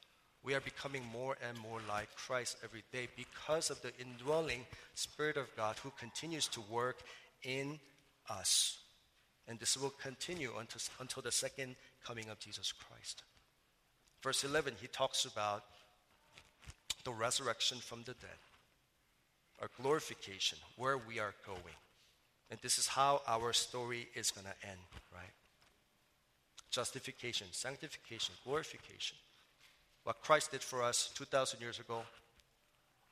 we 0.45 0.55
are 0.55 0.61
becoming 0.61 1.03
more 1.11 1.39
and 1.49 1.59
more 1.59 1.81
like 1.89 2.15
Christ 2.15 2.59
every 2.63 2.85
day 2.93 3.09
because 3.17 3.71
of 3.71 3.81
the 3.81 3.93
indwelling 3.99 4.67
Spirit 4.95 5.39
of 5.39 5.55
God 5.57 5.77
who 5.83 5.91
continues 5.99 6.47
to 6.49 6.61
work 6.71 6.99
in 7.43 7.81
us. 8.29 8.79
And 9.49 9.59
this 9.59 9.79
will 9.79 9.95
continue 10.03 10.53
until, 10.59 10.83
until 11.01 11.23
the 11.23 11.33
second 11.33 11.77
coming 12.05 12.29
of 12.29 12.39
Jesus 12.39 12.71
Christ. 12.73 13.23
verse 14.23 14.45
11, 14.45 14.75
he 14.79 14.89
talks 14.89 15.25
about 15.25 15.65
the 17.05 17.13
resurrection 17.13 17.79
from 17.79 18.01
the 18.01 18.15
dead, 18.15 18.39
our 19.61 19.69
glorification, 19.81 20.59
where 20.77 20.99
we 20.99 21.19
are 21.19 21.35
going. 21.47 21.77
And 22.51 22.61
this 22.63 22.79
is 22.79 22.87
how 22.87 23.23
our 23.27 23.53
story 23.53 24.09
is 24.15 24.31
going 24.31 24.47
to 24.47 24.69
end, 24.69 24.79
right? 25.13 25.33
Justification, 26.71 27.49
sanctification, 27.51 28.35
glorification. 28.45 29.17
What 30.05 30.23
Christ 30.23 30.53
did 30.53 30.63
for 30.63 30.83
us 30.83 31.11
2,000 31.15 31.61
years 31.61 31.81
ago 31.81 32.03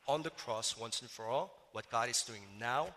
on 0.07 0.23
the 0.23 0.31
cross 0.31 0.79
once 0.79 1.01
and 1.01 1.11
for 1.11 1.27
all, 1.27 1.57
what 1.73 1.91
God 1.91 2.09
is 2.09 2.23
doing 2.23 2.43
now, 2.61 2.89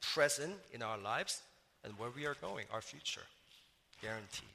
present 0.00 0.54
in 0.72 0.82
our 0.82 0.98
lives, 0.98 1.40
and 1.84 1.98
where 1.98 2.10
we 2.14 2.26
are 2.26 2.36
going, 2.40 2.66
our 2.72 2.82
future. 2.82 3.22
Guaranteed. 4.02 4.48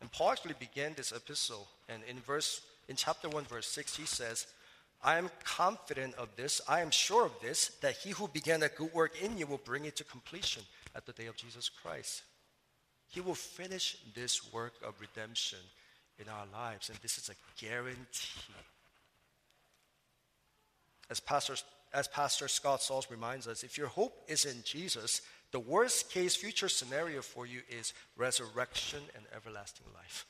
And 0.00 0.10
Paul 0.12 0.32
actually 0.32 0.54
began 0.58 0.92
this 0.94 1.12
epistle, 1.12 1.68
and 1.88 2.02
in 2.08 2.18
verse 2.18 2.60
in 2.88 2.96
chapter 2.96 3.28
1, 3.28 3.44
verse 3.44 3.68
6, 3.68 3.96
he 3.96 4.04
says, 4.04 4.46
I 5.04 5.18
am 5.18 5.30
confident 5.44 6.14
of 6.14 6.34
this, 6.34 6.62
I 6.66 6.80
am 6.80 6.90
sure 6.90 7.26
of 7.26 7.32
this, 7.42 7.68
that 7.82 7.96
he 7.96 8.10
who 8.10 8.26
began 8.26 8.62
a 8.62 8.68
good 8.68 8.92
work 8.94 9.20
in 9.20 9.36
you 9.36 9.46
will 9.46 9.58
bring 9.58 9.84
it 9.84 9.96
to 9.96 10.04
completion 10.04 10.62
at 10.96 11.04
the 11.04 11.12
day 11.12 11.26
of 11.26 11.36
Jesus 11.36 11.68
Christ. 11.68 12.22
He 13.08 13.20
will 13.20 13.34
finish 13.34 13.98
this 14.14 14.50
work 14.52 14.72
of 14.82 14.98
redemption 15.00 15.58
in 16.18 16.28
our 16.28 16.46
lives, 16.52 16.88
and 16.88 16.98
this 17.02 17.18
is 17.18 17.28
a 17.28 17.62
guarantee. 17.62 18.54
As 21.10 21.20
Pastor, 21.20 21.56
as 21.92 22.08
Pastor 22.08 22.48
Scott 22.48 22.82
Sauls 22.82 23.10
reminds 23.10 23.46
us, 23.46 23.62
if 23.62 23.76
your 23.76 23.88
hope 23.88 24.24
is 24.26 24.46
in 24.46 24.62
Jesus, 24.64 25.20
the 25.52 25.60
worst 25.60 26.10
case 26.10 26.34
future 26.34 26.68
scenario 26.68 27.20
for 27.20 27.46
you 27.46 27.60
is 27.68 27.92
resurrection 28.16 29.00
and 29.14 29.24
everlasting 29.36 29.86
life. 29.94 30.24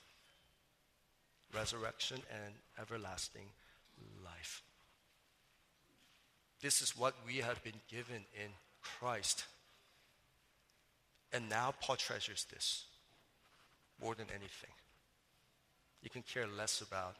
Resurrection 1.54 2.18
and 2.44 2.54
everlasting 2.80 3.46
life. 4.24 4.62
This 6.64 6.80
is 6.80 6.96
what 6.96 7.12
we 7.26 7.42
have 7.42 7.62
been 7.62 7.78
given 7.90 8.24
in 8.42 8.48
Christ. 8.80 9.44
And 11.30 11.46
now 11.50 11.74
Paul 11.78 11.96
treasures 11.96 12.46
this 12.50 12.86
more 14.00 14.14
than 14.14 14.28
anything. 14.30 14.70
You 16.00 16.08
can 16.08 16.22
care 16.22 16.46
less 16.46 16.80
about 16.80 17.16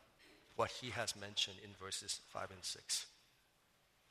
what 0.57 0.71
he 0.71 0.89
has 0.93 1.15
mentioned 1.15 1.59
in 1.63 1.69
verses 1.79 2.23
5 2.33 2.53
and 2.53 2.65
6 2.65 3.07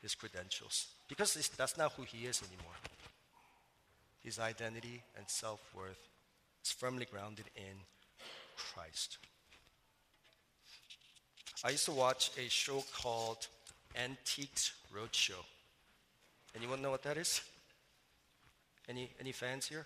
his 0.04 0.14
credentials 0.14 0.90
because 1.10 1.34
that's 1.58 1.80
not 1.80 1.94
who 1.94 2.04
he 2.04 2.28
is 2.28 2.44
anymore. 2.44 2.78
His 4.24 4.38
identity 4.38 5.02
and 5.18 5.28
self 5.28 5.62
worth 5.76 6.10
is 6.64 6.72
firmly 6.72 7.08
grounded 7.10 7.46
in 7.56 7.80
Christ. 8.56 9.18
I 11.64 11.72
used 11.72 11.86
to 11.86 11.92
watch 11.92 12.30
a 12.38 12.48
show 12.50 12.84
called 12.96 13.48
Antiques 13.96 14.74
Roadshow. 14.96 15.44
Anyone 16.56 16.82
know 16.82 16.92
what 16.92 17.04
that 17.04 17.18
is? 17.18 17.42
Any, 18.88 19.10
any 19.20 19.32
fans 19.32 19.68
here? 19.68 19.86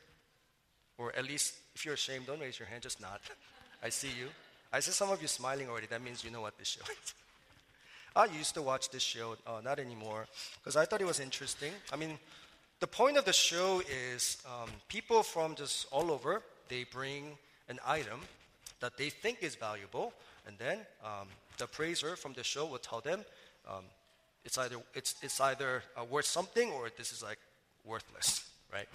Or 0.97 1.15
at 1.15 1.25
least, 1.25 1.53
if 1.75 1.85
you're 1.85 1.93
ashamed, 1.93 2.25
don't 2.27 2.39
raise 2.39 2.57
your 2.57 2.67
hand, 2.67 2.83
just 2.83 2.99
nod. 2.99 3.19
I 3.83 3.89
see 3.89 4.07
you. 4.07 4.27
I 4.73 4.79
see 4.79 4.91
some 4.91 5.11
of 5.11 5.21
you 5.21 5.27
smiling 5.27 5.69
already. 5.69 5.87
That 5.87 6.01
means 6.01 6.23
you 6.23 6.31
know 6.31 6.41
what 6.41 6.57
this 6.57 6.67
show 6.67 6.81
is. 6.81 7.13
I 8.15 8.25
used 8.25 8.55
to 8.55 8.63
watch 8.63 8.89
this 8.89 9.03
show, 9.03 9.35
uh, 9.45 9.61
not 9.63 9.77
anymore, 9.79 10.25
because 10.59 10.75
I 10.75 10.85
thought 10.85 11.01
it 11.01 11.07
was 11.07 11.19
interesting. 11.19 11.71
I 11.93 11.95
mean, 11.97 12.17
the 12.79 12.87
point 12.87 13.17
of 13.17 13.25
the 13.25 13.33
show 13.33 13.81
is 14.15 14.37
um, 14.45 14.69
people 14.87 15.21
from 15.21 15.53
just 15.53 15.85
all 15.91 16.11
over, 16.11 16.41
they 16.67 16.83
bring 16.83 17.37
an 17.69 17.79
item 17.85 18.21
that 18.79 18.97
they 18.97 19.09
think 19.09 19.43
is 19.43 19.55
valuable, 19.55 20.13
and 20.47 20.57
then 20.57 20.79
um, 21.03 21.27
the 21.57 21.65
appraiser 21.65 22.15
from 22.15 22.33
the 22.33 22.43
show 22.43 22.65
will 22.65 22.79
tell 22.79 23.01
them 23.01 23.23
um, 23.67 23.83
it's 24.47 24.57
either, 24.57 24.77
it's, 24.93 25.15
it's 25.21 25.41
either 25.41 25.83
uh, 25.97 26.05
worth 26.05 26.25
something 26.25 26.71
or 26.71 26.89
this 26.97 27.11
is 27.11 27.21
like 27.21 27.37
worthless, 27.83 28.49
right? 28.71 28.87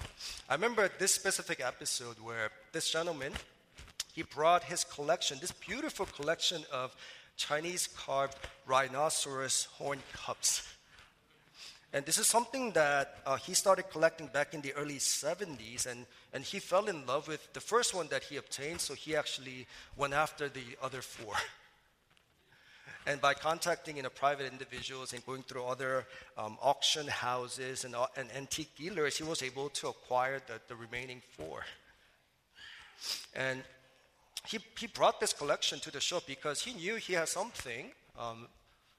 I 0.49 0.55
remember 0.55 0.89
this 0.99 1.13
specific 1.13 1.61
episode 1.61 2.17
where 2.21 2.49
this 2.73 2.89
gentleman, 2.89 3.35
he 4.15 4.23
brought 4.23 4.65
his 4.65 4.83
collection, 4.83 5.37
this 5.43 5.53
beautiful 5.53 6.07
collection 6.07 6.63
of 6.73 6.97
Chinese 7.37 7.87
carved 7.87 8.39
rhinoceros 8.67 9.65
horn 9.75 9.99
cups. 10.15 10.67
And 11.93 12.07
this 12.07 12.17
is 12.17 12.27
something 12.27 12.73
that 12.73 13.19
uh, 13.27 13.37
he 13.37 13.53
started 13.53 13.91
collecting 13.91 14.29
back 14.29 14.55
in 14.55 14.63
the 14.63 14.73
early 14.73 14.97
70s, 14.97 15.85
and, 15.85 16.07
and 16.33 16.43
he 16.43 16.61
fell 16.61 16.87
in 16.87 17.05
love 17.05 17.29
with 17.29 17.53
the 17.53 17.61
first 17.61 17.93
one 17.95 18.09
that 18.09 18.23
he 18.23 18.39
obtained, 18.39 18.81
so 18.81 18.95
he 18.95 19.15
actually 19.15 19.67
went 19.99 20.15
after 20.15 20.49
the 20.49 20.65
other 20.83 21.03
four. 21.03 21.35
and 23.07 23.21
by 23.21 23.35
contacting 23.35 23.97
you 23.97 24.03
know, 24.03 24.11
private 24.11 24.51
individuals 24.51 25.13
and 25.13 25.25
going 25.27 25.43
through 25.43 25.65
other 25.65 26.07
um, 26.39 26.57
auction 26.63 27.07
houses 27.09 27.85
and, 27.85 27.95
uh, 27.95 28.07
and 28.17 28.29
antique 28.37 28.77
dealers, 28.77 29.17
he 29.17 29.25
was 29.25 29.43
able 29.43 29.69
to 29.71 29.89
acquire 29.89 30.41
the, 30.47 30.61
the 30.69 30.77
remaining 30.77 31.21
four. 31.37 31.65
And 33.35 33.63
he, 34.47 34.59
he 34.79 34.87
brought 34.87 35.21
this 35.21 35.33
collection 35.33 35.81
to 35.81 35.91
the 35.91 36.01
shop 36.01 36.25
because 36.27 36.63
he 36.63 36.75
knew 36.75 36.97
he 36.97 37.15
had 37.15 37.29
something 37.29 37.91
um, 38.19 38.47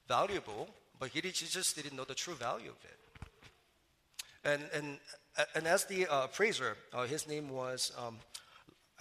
valuable, 0.08 0.68
but 1.00 1.10
he, 1.10 1.22
did, 1.22 1.36
he, 1.36 1.46
just 1.46 1.76
didn't 1.76 1.96
know 1.96 2.06
the 2.06 2.16
true 2.16 2.36
value 2.36 2.72
of 2.72 2.78
it. 2.84 3.00
And, 4.46 4.63
and, 4.74 4.98
and 5.56 5.68
as 5.68 5.86
the 5.86 6.08
uh, 6.08 6.26
appraiser, 6.26 6.76
uh, 6.94 7.04
his 7.04 7.28
name 7.28 7.50
was, 7.50 7.94
um, 7.98 8.18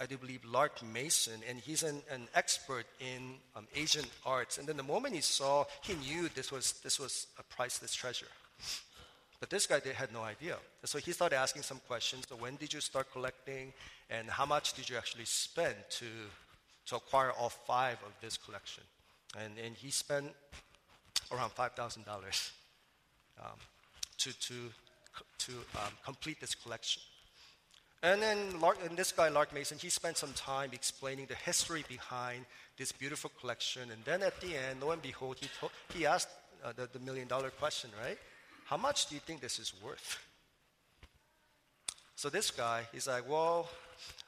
I 0.03 0.05
do 0.05 0.17
believe, 0.17 0.43
Lark 0.43 0.83
Mason, 0.83 1.39
and 1.49 1.57
he's 1.57 1.81
an, 1.81 2.01
an 2.11 2.27
expert 2.35 2.85
in 2.99 3.35
um, 3.55 3.65
Asian 3.73 4.03
arts. 4.25 4.57
And 4.57 4.67
then 4.67 4.75
the 4.75 4.83
moment 4.83 5.15
he 5.15 5.21
saw, 5.21 5.63
he 5.81 5.93
knew 5.93 6.27
this 6.35 6.51
was, 6.51 6.73
this 6.83 6.99
was 6.99 7.27
a 7.39 7.43
priceless 7.43 7.95
treasure. 7.95 8.27
But 9.39 9.49
this 9.49 9.65
guy 9.65 9.79
had 9.95 10.11
no 10.11 10.21
idea. 10.21 10.57
And 10.81 10.89
so 10.89 10.97
he 10.97 11.13
started 11.13 11.37
asking 11.37 11.61
some 11.61 11.79
questions. 11.87 12.25
So 12.27 12.35
when 12.35 12.57
did 12.57 12.73
you 12.73 12.81
start 12.81 13.13
collecting? 13.13 13.71
And 14.09 14.29
how 14.29 14.45
much 14.45 14.73
did 14.73 14.89
you 14.89 14.97
actually 14.97 15.23
spend 15.23 15.75
to, 15.91 16.05
to 16.87 16.97
acquire 16.97 17.31
all 17.31 17.49
five 17.49 17.97
of 18.05 18.11
this 18.21 18.35
collection? 18.35 18.83
And, 19.39 19.53
and 19.57 19.73
he 19.73 19.89
spent 19.89 20.33
around 21.31 21.51
$5,000 21.51 22.51
um, 23.39 23.45
to, 24.17 24.39
to, 24.39 24.53
to 25.37 25.51
um, 25.75 25.93
complete 26.03 26.41
this 26.41 26.55
collection. 26.55 27.01
And 28.03 28.21
then 28.21 28.59
Lark, 28.59 28.79
and 28.85 28.97
this 28.97 29.13
guy, 29.13 29.29
Lark 29.29 29.53
Mason, 29.53 29.77
he 29.77 29.89
spent 29.89 30.17
some 30.17 30.33
time 30.33 30.71
explaining 30.73 31.25
the 31.27 31.35
history 31.35 31.85
behind 31.87 32.45
this 32.77 32.91
beautiful 32.91 33.31
collection. 33.39 33.89
And 33.91 34.03
then 34.03 34.21
at 34.21 34.39
the 34.41 34.57
end, 34.57 34.81
lo 34.81 34.91
and 34.91 35.01
behold, 35.01 35.37
he, 35.39 35.47
told, 35.57 35.71
he 35.93 36.05
asked 36.05 36.27
uh, 36.65 36.73
the, 36.75 36.89
the 36.91 36.99
million 36.99 37.29
dollar 37.29 37.49
question, 37.49 37.89
right? 38.05 38.17
How 38.65 38.75
much 38.75 39.07
do 39.07 39.15
you 39.15 39.21
think 39.21 39.39
this 39.39 39.57
is 39.57 39.73
worth? 39.81 40.19
So 42.17 42.29
this 42.29 42.51
guy, 42.51 42.83
he's 42.91 43.07
like, 43.07 43.27
Well, 43.27 43.69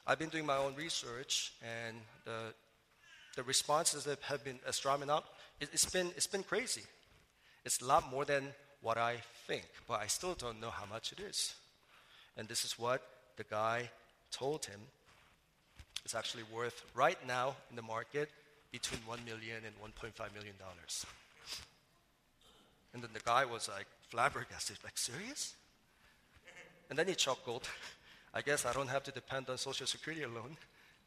I've 0.06 0.18
been 0.18 0.30
doing 0.30 0.46
my 0.46 0.56
own 0.56 0.74
research, 0.74 1.52
and 1.62 1.98
the, 2.24 2.54
the 3.36 3.42
responses 3.42 4.04
that 4.04 4.22
have 4.22 4.42
been 4.42 4.58
strumming 4.70 5.10
up, 5.10 5.26
it, 5.60 5.68
it's, 5.74 5.84
been, 5.84 6.06
it's 6.16 6.26
been 6.26 6.44
crazy. 6.44 6.82
It's 7.66 7.82
a 7.82 7.84
lot 7.84 8.10
more 8.10 8.24
than 8.24 8.54
what 8.80 8.96
I 8.96 9.16
think, 9.46 9.66
but 9.86 10.00
I 10.00 10.06
still 10.06 10.34
don't 10.34 10.62
know 10.62 10.70
how 10.70 10.86
much 10.86 11.12
it 11.12 11.20
is. 11.20 11.54
And 12.38 12.48
this 12.48 12.64
is 12.64 12.78
what 12.78 13.02
the 13.36 13.44
guy 13.44 13.90
told 14.30 14.64
him. 14.64 14.80
It's 16.04 16.14
actually 16.14 16.44
worth 16.54 16.84
right 16.94 17.18
now 17.26 17.56
in 17.70 17.76
the 17.76 17.82
market 17.82 18.30
between 18.70 19.00
1 19.06 19.24
million 19.24 19.62
and 19.64 19.74
1.5 19.80 20.34
million 20.34 20.54
dollars. 20.58 21.06
And 22.94 23.02
then 23.02 23.10
the 23.12 23.20
guy 23.20 23.44
was 23.44 23.68
like 23.68 23.86
flabbergasted, 24.08 24.78
like, 24.84 24.96
serious? 24.96 25.54
And 26.88 26.98
then 26.98 27.08
he 27.08 27.14
chuckled. 27.14 27.68
I 28.34 28.42
guess 28.42 28.64
I 28.64 28.72
don't 28.72 28.88
have 28.88 29.02
to 29.04 29.10
depend 29.10 29.48
on 29.50 29.58
Social 29.58 29.86
Security 29.86 30.22
alone. 30.22 30.56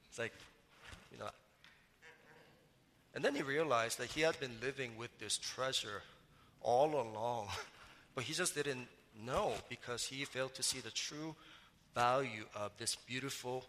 It's 0.10 0.20
like, 0.20 0.34
you 1.12 1.20
know. 1.20 1.30
And 3.16 3.24
then 3.24 3.36
he 3.36 3.42
realized 3.42 3.98
that 4.00 4.08
he 4.08 4.22
had 4.22 4.40
been 4.40 4.56
living 4.62 4.92
with 4.98 5.18
this 5.20 5.38
treasure 5.38 6.04
all 6.62 6.90
along, 6.90 7.48
but 8.16 8.24
he 8.24 8.34
just 8.34 8.56
didn't 8.56 8.88
know 9.26 9.54
because 9.68 10.06
he 10.06 10.26
failed 10.26 10.54
to 10.56 10.64
see 10.64 10.80
the 10.80 10.92
true 10.92 11.36
value 12.00 12.46
of 12.56 12.72
this 12.78 12.96
beautiful 12.96 13.66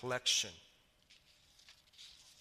collection. 0.00 0.50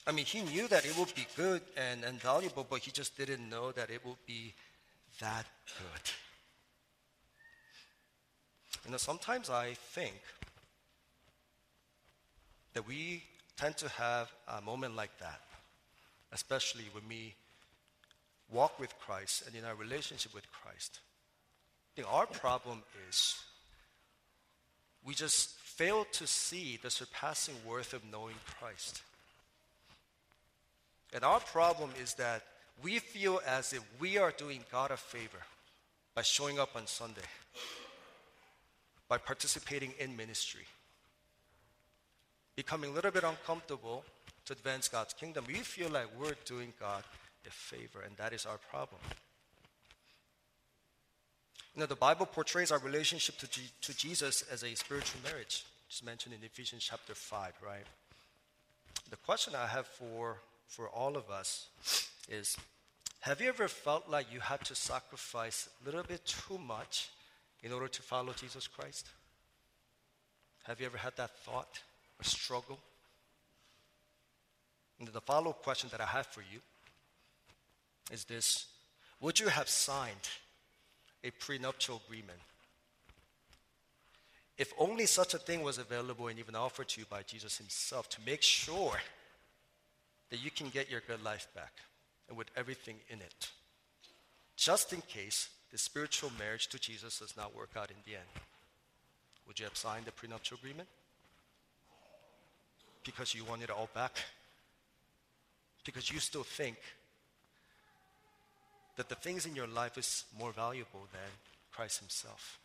I 0.06 0.12
mean, 0.12 0.26
he 0.26 0.42
knew 0.42 0.68
that 0.68 0.86
it 0.86 0.98
would 0.98 1.14
be 1.16 1.26
good 1.38 1.62
and, 1.78 2.04
and 2.04 2.20
valuable, 2.20 2.66
but 2.70 2.80
he 2.80 2.92
just 2.92 3.18
didn't 3.18 3.50
know 3.50 3.72
that 3.72 3.90
it 3.90 4.02
would 4.06 4.24
be 4.28 4.54
that 5.22 5.46
good. 5.80 6.06
You 8.84 8.92
know, 8.92 8.98
sometimes 8.98 9.50
I 9.50 9.76
think 9.96 10.20
that 12.74 12.86
we 12.86 13.24
tend 13.58 13.78
to 13.78 13.90
have 13.90 14.30
a 14.58 14.62
moment 14.62 14.98
like 14.98 15.18
that, 15.20 15.42
especially 16.34 16.88
when 16.92 17.04
we 17.08 17.34
walk 18.52 18.80
with 18.80 18.94
Christ 19.00 19.48
and 19.48 19.56
in 19.56 19.64
our 19.64 19.76
relationship 19.76 20.34
with 20.34 20.46
Christ. 20.52 21.00
I 21.88 21.92
think 21.96 22.14
our 22.14 22.28
problem 22.28 22.84
is 23.10 23.38
we 25.06 25.14
just 25.14 25.52
fail 25.60 26.06
to 26.14 26.26
see 26.26 26.80
the 26.82 26.90
surpassing 26.90 27.56
worth 27.68 27.94
of 27.94 28.02
knowing 28.12 28.36
Christ. 28.60 29.02
And 31.14 31.24
our 31.24 31.40
problem 31.40 31.92
is 32.02 32.16
that 32.16 32.44
we 32.84 33.00
feel 33.00 33.42
as 33.48 33.72
if 33.72 33.82
we 34.00 34.18
are 34.18 34.32
doing 34.32 34.64
God 34.72 34.92
a 34.92 34.98
favor 34.98 35.44
by 36.16 36.24
showing 36.24 36.60
up 36.60 36.76
on 36.76 36.88
Sunday, 36.88 37.22
by 39.08 39.18
participating 39.18 39.94
in 40.00 40.16
ministry, 40.16 40.66
becoming 42.56 42.92
a 42.92 42.94
little 42.94 43.12
bit 43.12 43.24
uncomfortable 43.24 44.04
to 44.46 44.54
advance 44.54 44.88
God's 44.88 45.14
kingdom. 45.14 45.46
We 45.48 45.56
feel 45.56 45.90
like 45.90 46.08
we're 46.20 46.36
doing 46.46 46.74
God 46.80 47.04
a 47.46 47.52
favor, 47.52 48.02
and 48.06 48.16
that 48.18 48.34
is 48.34 48.46
our 48.46 48.58
problem. 48.58 49.00
You 51.76 51.82
know, 51.82 51.88
the 51.88 51.96
Bible 51.96 52.26
portrays 52.26 52.72
our 52.72 52.80
relationship 52.80 53.38
to, 53.40 53.50
G- 53.50 53.70
to 53.82 53.98
Jesus 53.98 54.46
as 54.50 54.64
a 54.64 54.74
spiritual 54.76 55.20
marriage. 55.26 55.66
It's 55.90 56.02
mentioned 56.02 56.34
in 56.34 56.42
Ephesians 56.42 56.88
chapter 56.90 57.14
5, 57.14 57.52
right? 57.66 57.86
The 59.10 59.18
question 59.18 59.54
I 59.56 59.68
have 59.68 59.86
for, 59.86 60.38
for 60.68 60.88
all 60.88 61.18
of 61.18 61.30
us 61.30 61.68
is 62.30 62.56
Have 63.20 63.42
you 63.42 63.50
ever 63.50 63.68
felt 63.68 64.10
like 64.10 64.32
you 64.32 64.40
had 64.40 64.64
to 64.66 64.76
sacrifice 64.76 65.68
a 65.82 65.86
little 65.86 66.04
bit 66.04 66.26
too 66.26 66.58
much 66.58 67.10
in 67.62 67.74
order 67.74 67.90
to 67.90 68.02
follow 68.02 68.32
Jesus 68.32 68.68
Christ? 68.68 69.10
Have 70.64 70.80
you 70.80 70.86
ever 70.86 70.98
had 70.98 71.18
that 71.18 71.38
thought 71.40 71.82
or 72.20 72.24
struggle? 72.24 72.80
And 74.98 75.10
the 75.10 75.20
follow 75.20 75.50
up 75.50 75.62
question 75.62 75.90
that 75.92 76.00
I 76.00 76.06
have 76.06 76.28
for 76.28 76.42
you 76.42 76.62
is 78.14 78.24
this 78.24 78.68
Would 79.20 79.42
you 79.42 79.50
have 79.50 79.68
signed 79.68 80.30
a 81.26 81.32
prenuptial 81.32 82.02
agreement 82.06 82.40
if 84.58 84.74
only 84.78 85.06
such 85.06 85.34
a 85.34 85.38
thing 85.38 85.64
was 85.64 85.78
available 85.78 86.28
and 86.28 86.40
even 86.40 86.56
offered 86.56 86.88
to 86.90 87.02
you 87.02 87.06
by 87.10 87.24
Jesus 87.24 87.58
himself 87.58 88.08
to 88.10 88.20
make 88.26 88.42
sure 88.42 88.98
that 90.30 90.44
you 90.44 90.50
can 90.50 90.70
get 90.70 90.90
your 90.90 91.02
good 91.06 91.24
life 91.24 91.48
back 91.54 91.74
and 92.30 92.38
with 92.38 92.48
everything 92.56 92.96
in 93.10 93.20
it, 93.20 93.52
just 94.56 94.94
in 94.94 95.02
case 95.02 95.50
the 95.72 95.78
spiritual 95.78 96.32
marriage 96.40 96.68
to 96.68 96.80
Jesus 96.80 97.20
does 97.20 97.36
not 97.36 97.56
work 97.56 97.72
out 97.78 97.92
in 97.92 97.98
the 98.06 98.16
end. 98.18 98.30
Would 99.46 99.60
you 99.60 99.66
have 99.66 99.76
signed 99.76 100.06
the 100.06 100.12
prenuptial 100.12 100.58
agreement? 100.58 100.88
Because 103.04 103.36
you 103.36 103.44
want 103.44 103.62
it 103.62 103.70
all 103.70 103.90
back? 103.94 104.18
Because 105.84 106.10
you 106.10 106.20
still 106.20 106.44
think 106.44 106.78
that 108.96 109.10
the 109.10 109.16
things 109.16 109.46
in 109.46 109.56
your 109.56 109.68
life 109.68 109.98
is 109.98 110.24
more 110.38 110.52
valuable 110.52 111.08
than 111.12 111.32
Christ 111.72 112.00
himself? 112.00 112.60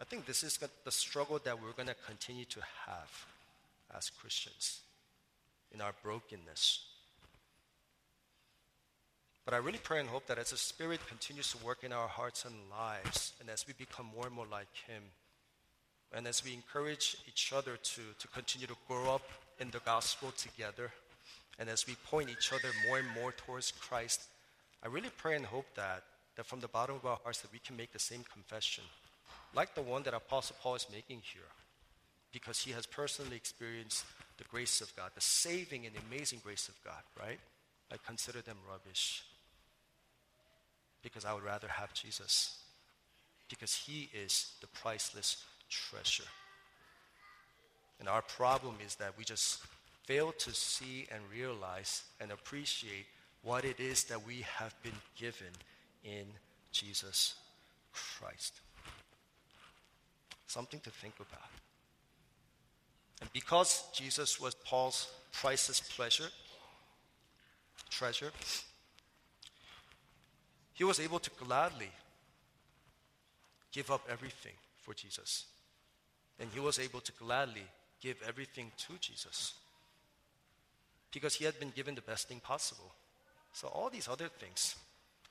I 0.00 0.04
think 0.04 0.24
this 0.24 0.42
is 0.42 0.58
the 0.84 0.90
struggle 0.90 1.38
that 1.44 1.60
we're 1.60 1.72
going 1.72 1.88
to 1.88 1.96
continue 2.06 2.46
to 2.46 2.60
have 2.86 3.26
as 3.96 4.08
Christians 4.08 4.80
in 5.72 5.80
our 5.80 5.92
brokenness. 6.02 6.80
But 9.44 9.54
I 9.54 9.58
really 9.58 9.78
pray 9.82 10.00
and 10.00 10.08
hope 10.08 10.26
that 10.26 10.38
as 10.38 10.50
the 10.50 10.56
Spirit 10.56 11.00
continues 11.06 11.50
to 11.52 11.64
work 11.64 11.82
in 11.82 11.92
our 11.92 12.08
hearts 12.08 12.44
and 12.44 12.54
lives, 12.70 13.32
and 13.40 13.50
as 13.50 13.66
we 13.66 13.74
become 13.74 14.06
more 14.14 14.26
and 14.26 14.34
more 14.34 14.46
like 14.50 14.74
Him, 14.86 15.02
and 16.12 16.26
as 16.26 16.44
we 16.44 16.54
encourage 16.54 17.16
each 17.28 17.52
other 17.52 17.76
to, 17.76 18.00
to 18.18 18.28
continue 18.28 18.66
to 18.66 18.76
grow 18.88 19.14
up 19.14 19.22
in 19.58 19.70
the 19.70 19.80
gospel 19.80 20.32
together, 20.32 20.92
and 21.58 21.68
as 21.68 21.86
we 21.86 21.94
point 22.10 22.30
each 22.30 22.52
other 22.52 22.68
more 22.86 22.98
and 22.98 23.08
more 23.10 23.32
towards 23.32 23.72
Christ, 23.72 24.22
I 24.82 24.88
really 24.88 25.10
pray 25.16 25.36
and 25.36 25.44
hope 25.44 25.66
that, 25.76 26.04
that 26.36 26.46
from 26.46 26.60
the 26.60 26.68
bottom 26.68 26.96
of 26.96 27.04
our 27.04 27.18
hearts 27.22 27.40
that 27.42 27.52
we 27.52 27.58
can 27.58 27.76
make 27.76 27.92
the 27.92 27.98
same 27.98 28.24
confession 28.32 28.84
like 29.54 29.74
the 29.74 29.82
one 29.82 30.02
that 30.04 30.14
Apostle 30.14 30.56
Paul 30.60 30.76
is 30.76 30.86
making 30.92 31.22
here, 31.22 31.42
because 32.32 32.60
he 32.60 32.70
has 32.72 32.86
personally 32.86 33.36
experienced 33.36 34.04
the 34.38 34.44
grace 34.44 34.80
of 34.80 34.94
God, 34.96 35.10
the 35.14 35.20
saving 35.20 35.86
and 35.86 35.94
amazing 36.08 36.40
grace 36.44 36.68
of 36.68 36.82
God, 36.84 37.02
right? 37.18 37.38
I 37.92 37.96
consider 38.06 38.40
them 38.40 38.56
rubbish 38.70 39.24
because 41.02 41.24
I 41.24 41.32
would 41.32 41.42
rather 41.42 41.66
have 41.66 41.92
Jesus, 41.94 42.58
because 43.48 43.74
he 43.74 44.08
is 44.14 44.52
the 44.60 44.66
priceless 44.68 45.44
treasure. 45.68 46.28
And 47.98 48.08
our 48.08 48.22
problem 48.22 48.76
is 48.84 48.94
that 48.96 49.18
we 49.18 49.24
just 49.24 49.62
fail 50.10 50.32
to 50.32 50.52
see 50.52 51.06
and 51.12 51.20
realize 51.32 52.02
and 52.20 52.32
appreciate 52.32 53.06
what 53.44 53.64
it 53.64 53.78
is 53.78 54.02
that 54.02 54.26
we 54.26 54.44
have 54.58 54.74
been 54.82 55.00
given 55.16 55.52
in 56.02 56.24
Jesus 56.72 57.36
Christ 57.92 58.60
something 60.48 60.80
to 60.80 60.90
think 60.90 61.14
about. 61.20 61.50
And 63.20 63.32
because 63.32 63.84
Jesus 63.94 64.40
was 64.40 64.56
Paul's 64.56 65.06
priceless 65.30 65.78
pleasure, 65.78 66.30
treasure, 67.88 68.32
he 70.72 70.82
was 70.82 70.98
able 70.98 71.20
to 71.20 71.30
gladly 71.38 71.92
give 73.70 73.92
up 73.92 74.02
everything 74.10 74.54
for 74.82 74.92
Jesus. 74.92 75.44
And 76.40 76.50
he 76.52 76.58
was 76.58 76.80
able 76.80 77.00
to 77.00 77.12
gladly 77.12 77.68
give 78.00 78.16
everything 78.26 78.72
to 78.88 78.94
Jesus 78.98 79.54
because 81.12 81.34
he 81.34 81.44
had 81.44 81.58
been 81.58 81.72
given 81.74 81.94
the 81.94 82.02
best 82.02 82.28
thing 82.28 82.40
possible. 82.40 82.92
So 83.52 83.68
all 83.68 83.90
these 83.90 84.08
other 84.08 84.28
things, 84.28 84.76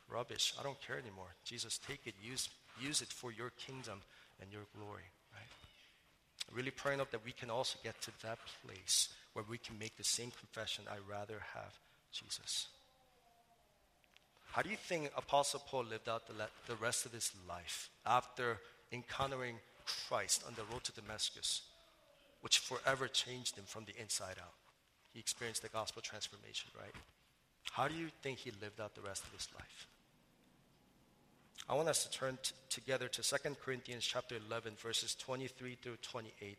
rubbish, 0.09 0.53
I 0.59 0.63
don't 0.63 0.79
care 0.81 0.97
anymore. 0.97 1.33
Jesus, 1.45 1.79
take 1.87 2.01
it, 2.05 2.15
use, 2.21 2.49
use 2.81 3.01
it 3.01 3.09
for 3.09 3.31
your 3.31 3.51
kingdom 3.51 4.01
and 4.41 4.51
your 4.51 4.63
glory, 4.75 5.07
right? 5.33 6.55
Really 6.55 6.71
praying 6.71 6.99
up 6.99 7.11
that 7.11 7.25
we 7.25 7.31
can 7.31 7.49
also 7.49 7.77
get 7.83 8.01
to 8.01 8.11
that 8.23 8.39
place 8.65 9.09
where 9.33 9.45
we 9.49 9.57
can 9.57 9.77
make 9.79 9.95
the 9.97 10.03
same 10.03 10.31
confession 10.31 10.85
I 10.89 10.97
rather 11.09 11.41
have 11.53 11.77
Jesus. 12.11 12.67
How 14.51 14.63
do 14.63 14.69
you 14.69 14.77
think 14.77 15.11
Apostle 15.15 15.61
Paul 15.65 15.85
lived 15.85 16.09
out 16.09 16.27
the, 16.27 16.33
le- 16.33 16.49
the 16.67 16.75
rest 16.75 17.05
of 17.05 17.13
his 17.13 17.31
life 17.47 17.89
after 18.05 18.57
encountering 18.91 19.59
Christ 19.85 20.43
on 20.47 20.55
the 20.55 20.63
road 20.71 20.83
to 20.85 20.91
Damascus, 20.91 21.61
which 22.41 22.57
forever 22.57 23.07
changed 23.07 23.55
him 23.55 23.65
from 23.67 23.85
the 23.85 23.93
inside 24.01 24.37
out? 24.39 24.53
He 25.13 25.19
experienced 25.19 25.61
the 25.61 25.69
gospel 25.69 26.01
transformation, 26.01 26.69
right? 26.77 26.93
How 27.71 27.87
do 27.87 27.95
you 27.95 28.09
think 28.21 28.39
he 28.39 28.51
lived 28.61 28.79
out 28.79 28.95
the 28.95 29.01
rest 29.01 29.23
of 29.23 29.31
his 29.31 29.47
life? 29.53 29.87
I 31.67 31.75
want 31.75 31.87
us 31.87 32.03
to 32.03 32.11
turn 32.11 32.37
t- 32.41 32.53
together 32.69 33.07
to 33.07 33.21
2 33.21 33.37
Corinthians 33.63 34.05
chapter 34.05 34.35
11, 34.47 34.73
verses 34.81 35.15
23 35.15 35.77
through 35.81 35.97
28. 36.01 36.57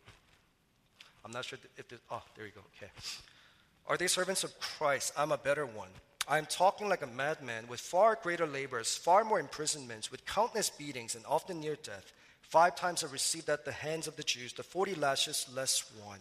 I'm 1.24 1.32
not 1.32 1.44
sure 1.44 1.58
if 1.76 1.88
the, 1.88 1.96
oh, 2.10 2.22
there 2.36 2.46
you 2.46 2.52
go, 2.52 2.60
okay. 2.76 2.90
Are 3.86 3.96
they 3.96 4.06
servants 4.06 4.44
of 4.44 4.58
Christ? 4.60 5.12
I'm 5.16 5.32
a 5.32 5.38
better 5.38 5.66
one. 5.66 5.88
I 6.28 6.38
am 6.38 6.46
talking 6.46 6.88
like 6.88 7.02
a 7.02 7.08
madman 7.08 7.66
with 7.66 7.80
far 7.80 8.16
greater 8.22 8.46
labors, 8.46 8.96
far 8.96 9.24
more 9.24 9.40
imprisonments, 9.40 10.12
with 10.12 10.24
countless 10.26 10.70
beatings, 10.70 11.16
and 11.16 11.24
often 11.26 11.60
near 11.60 11.76
death. 11.76 12.12
Five 12.40 12.76
times 12.76 13.02
I 13.02 13.08
received 13.08 13.48
at 13.48 13.64
the 13.64 13.72
hands 13.72 14.06
of 14.06 14.16
the 14.16 14.22
Jews 14.22 14.52
the 14.52 14.62
40 14.62 14.94
lashes 14.94 15.46
less 15.52 15.90
one. 16.04 16.20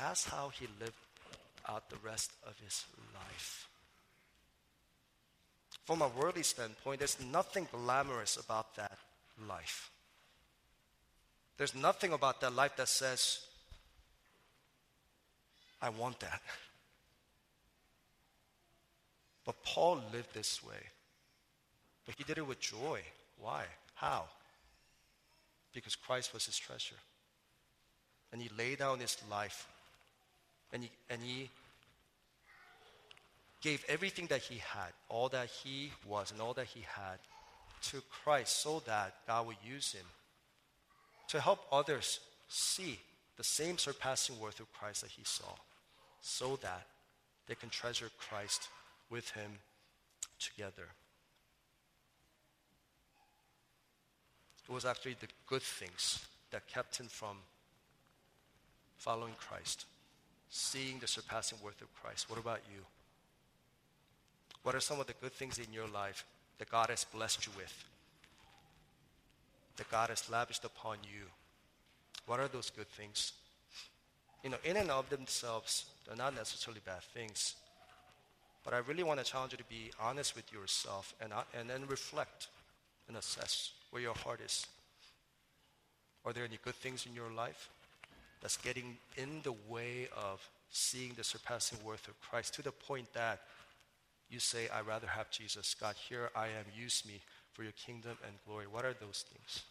That's 0.00 0.24
how 0.24 0.50
he 0.50 0.66
lived 0.78 0.92
out 1.68 1.90
the 1.90 1.96
rest 2.04 2.30
of 2.46 2.54
his 2.62 2.84
life. 3.14 3.68
From 5.84 6.02
a 6.02 6.08
worldly 6.08 6.44
standpoint, 6.44 7.00
there's 7.00 7.18
nothing 7.32 7.66
glamorous 7.72 8.36
about 8.36 8.76
that 8.76 8.96
life. 9.48 9.90
There's 11.56 11.74
nothing 11.74 12.12
about 12.12 12.40
that 12.42 12.54
life 12.54 12.76
that 12.76 12.88
says, 12.88 13.40
I 15.82 15.88
want 15.88 16.20
that. 16.20 16.42
But 19.44 19.62
Paul 19.64 20.00
lived 20.12 20.32
this 20.32 20.62
way. 20.62 20.92
But 22.06 22.14
he 22.16 22.24
did 22.24 22.38
it 22.38 22.46
with 22.46 22.60
joy. 22.60 23.00
Why? 23.40 23.64
How? 23.94 24.26
Because 25.72 25.96
Christ 25.96 26.32
was 26.32 26.46
his 26.46 26.56
treasure. 26.56 27.00
And 28.32 28.40
he 28.40 28.48
laid 28.56 28.78
down 28.78 29.00
his 29.00 29.16
life. 29.28 29.66
And 30.72 30.82
he, 30.82 30.90
and 31.08 31.20
he 31.22 31.50
gave 33.60 33.84
everything 33.88 34.26
that 34.26 34.42
he 34.42 34.58
had, 34.58 34.92
all 35.08 35.28
that 35.30 35.48
he 35.48 35.92
was 36.06 36.30
and 36.30 36.40
all 36.40 36.54
that 36.54 36.66
he 36.66 36.80
had, 36.80 37.18
to 37.80 38.02
Christ 38.22 38.62
so 38.62 38.82
that 38.86 39.14
God 39.26 39.46
would 39.46 39.56
use 39.64 39.92
him 39.92 40.06
to 41.28 41.40
help 41.40 41.60
others 41.70 42.20
see 42.48 42.98
the 43.36 43.44
same 43.44 43.78
surpassing 43.78 44.38
worth 44.40 44.60
of 44.60 44.72
Christ 44.72 45.02
that 45.02 45.10
he 45.10 45.22
saw, 45.24 45.54
so 46.20 46.56
that 46.56 46.86
they 47.46 47.54
can 47.54 47.68
treasure 47.68 48.10
Christ 48.18 48.68
with 49.10 49.30
him 49.30 49.50
together. 50.38 50.88
It 54.68 54.72
was 54.72 54.84
actually 54.84 55.16
the 55.20 55.28
good 55.46 55.62
things 55.62 56.26
that 56.50 56.66
kept 56.66 56.98
him 56.98 57.06
from 57.06 57.38
following 58.96 59.34
Christ, 59.38 59.86
seeing 60.50 60.98
the 60.98 61.06
surpassing 61.06 61.58
worth 61.62 61.80
of 61.80 61.94
Christ. 62.02 62.28
What 62.30 62.38
about 62.38 62.60
you? 62.72 62.82
What 64.62 64.74
are 64.74 64.80
some 64.80 65.00
of 65.00 65.06
the 65.06 65.14
good 65.20 65.32
things 65.32 65.58
in 65.58 65.72
your 65.72 65.88
life 65.88 66.24
that 66.58 66.70
God 66.70 66.90
has 66.90 67.04
blessed 67.04 67.46
you 67.46 67.52
with? 67.56 67.84
That 69.76 69.90
God 69.90 70.10
has 70.10 70.28
lavished 70.28 70.64
upon 70.64 70.98
you? 71.04 71.26
What 72.26 72.40
are 72.40 72.48
those 72.48 72.70
good 72.70 72.88
things? 72.88 73.32
You 74.42 74.50
know, 74.50 74.56
in 74.64 74.76
and 74.76 74.90
of 74.90 75.08
themselves, 75.08 75.86
they're 76.06 76.16
not 76.16 76.34
necessarily 76.34 76.80
bad 76.84 77.02
things. 77.02 77.54
But 78.64 78.74
I 78.74 78.78
really 78.78 79.02
want 79.02 79.18
to 79.18 79.24
challenge 79.24 79.52
you 79.52 79.58
to 79.58 79.64
be 79.64 79.90
honest 80.00 80.36
with 80.36 80.52
yourself 80.52 81.14
and, 81.20 81.32
uh, 81.32 81.42
and 81.58 81.70
then 81.70 81.86
reflect 81.88 82.48
and 83.08 83.16
assess 83.16 83.72
where 83.90 84.02
your 84.02 84.14
heart 84.14 84.40
is. 84.44 84.66
Are 86.24 86.32
there 86.32 86.44
any 86.44 86.58
good 86.62 86.74
things 86.74 87.06
in 87.06 87.14
your 87.14 87.30
life 87.30 87.70
that's 88.40 88.56
getting 88.56 88.98
in 89.16 89.40
the 89.42 89.54
way 89.68 90.08
of 90.16 90.48
seeing 90.70 91.12
the 91.14 91.24
surpassing 91.24 91.78
worth 91.84 92.08
of 92.08 92.20
Christ 92.20 92.54
to 92.54 92.62
the 92.62 92.72
point 92.72 93.12
that 93.14 93.40
you 94.30 94.38
say, 94.38 94.68
I'd 94.68 94.86
rather 94.86 95.06
have 95.06 95.30
Jesus. 95.30 95.74
God, 95.74 95.94
here 96.08 96.30
I 96.36 96.46
am. 96.46 96.66
Use 96.76 97.02
me 97.06 97.20
for 97.54 97.62
your 97.62 97.72
kingdom 97.72 98.16
and 98.26 98.34
glory. 98.46 98.66
What 98.66 98.84
are 98.84 98.94
those 98.94 99.24
things? 99.32 99.62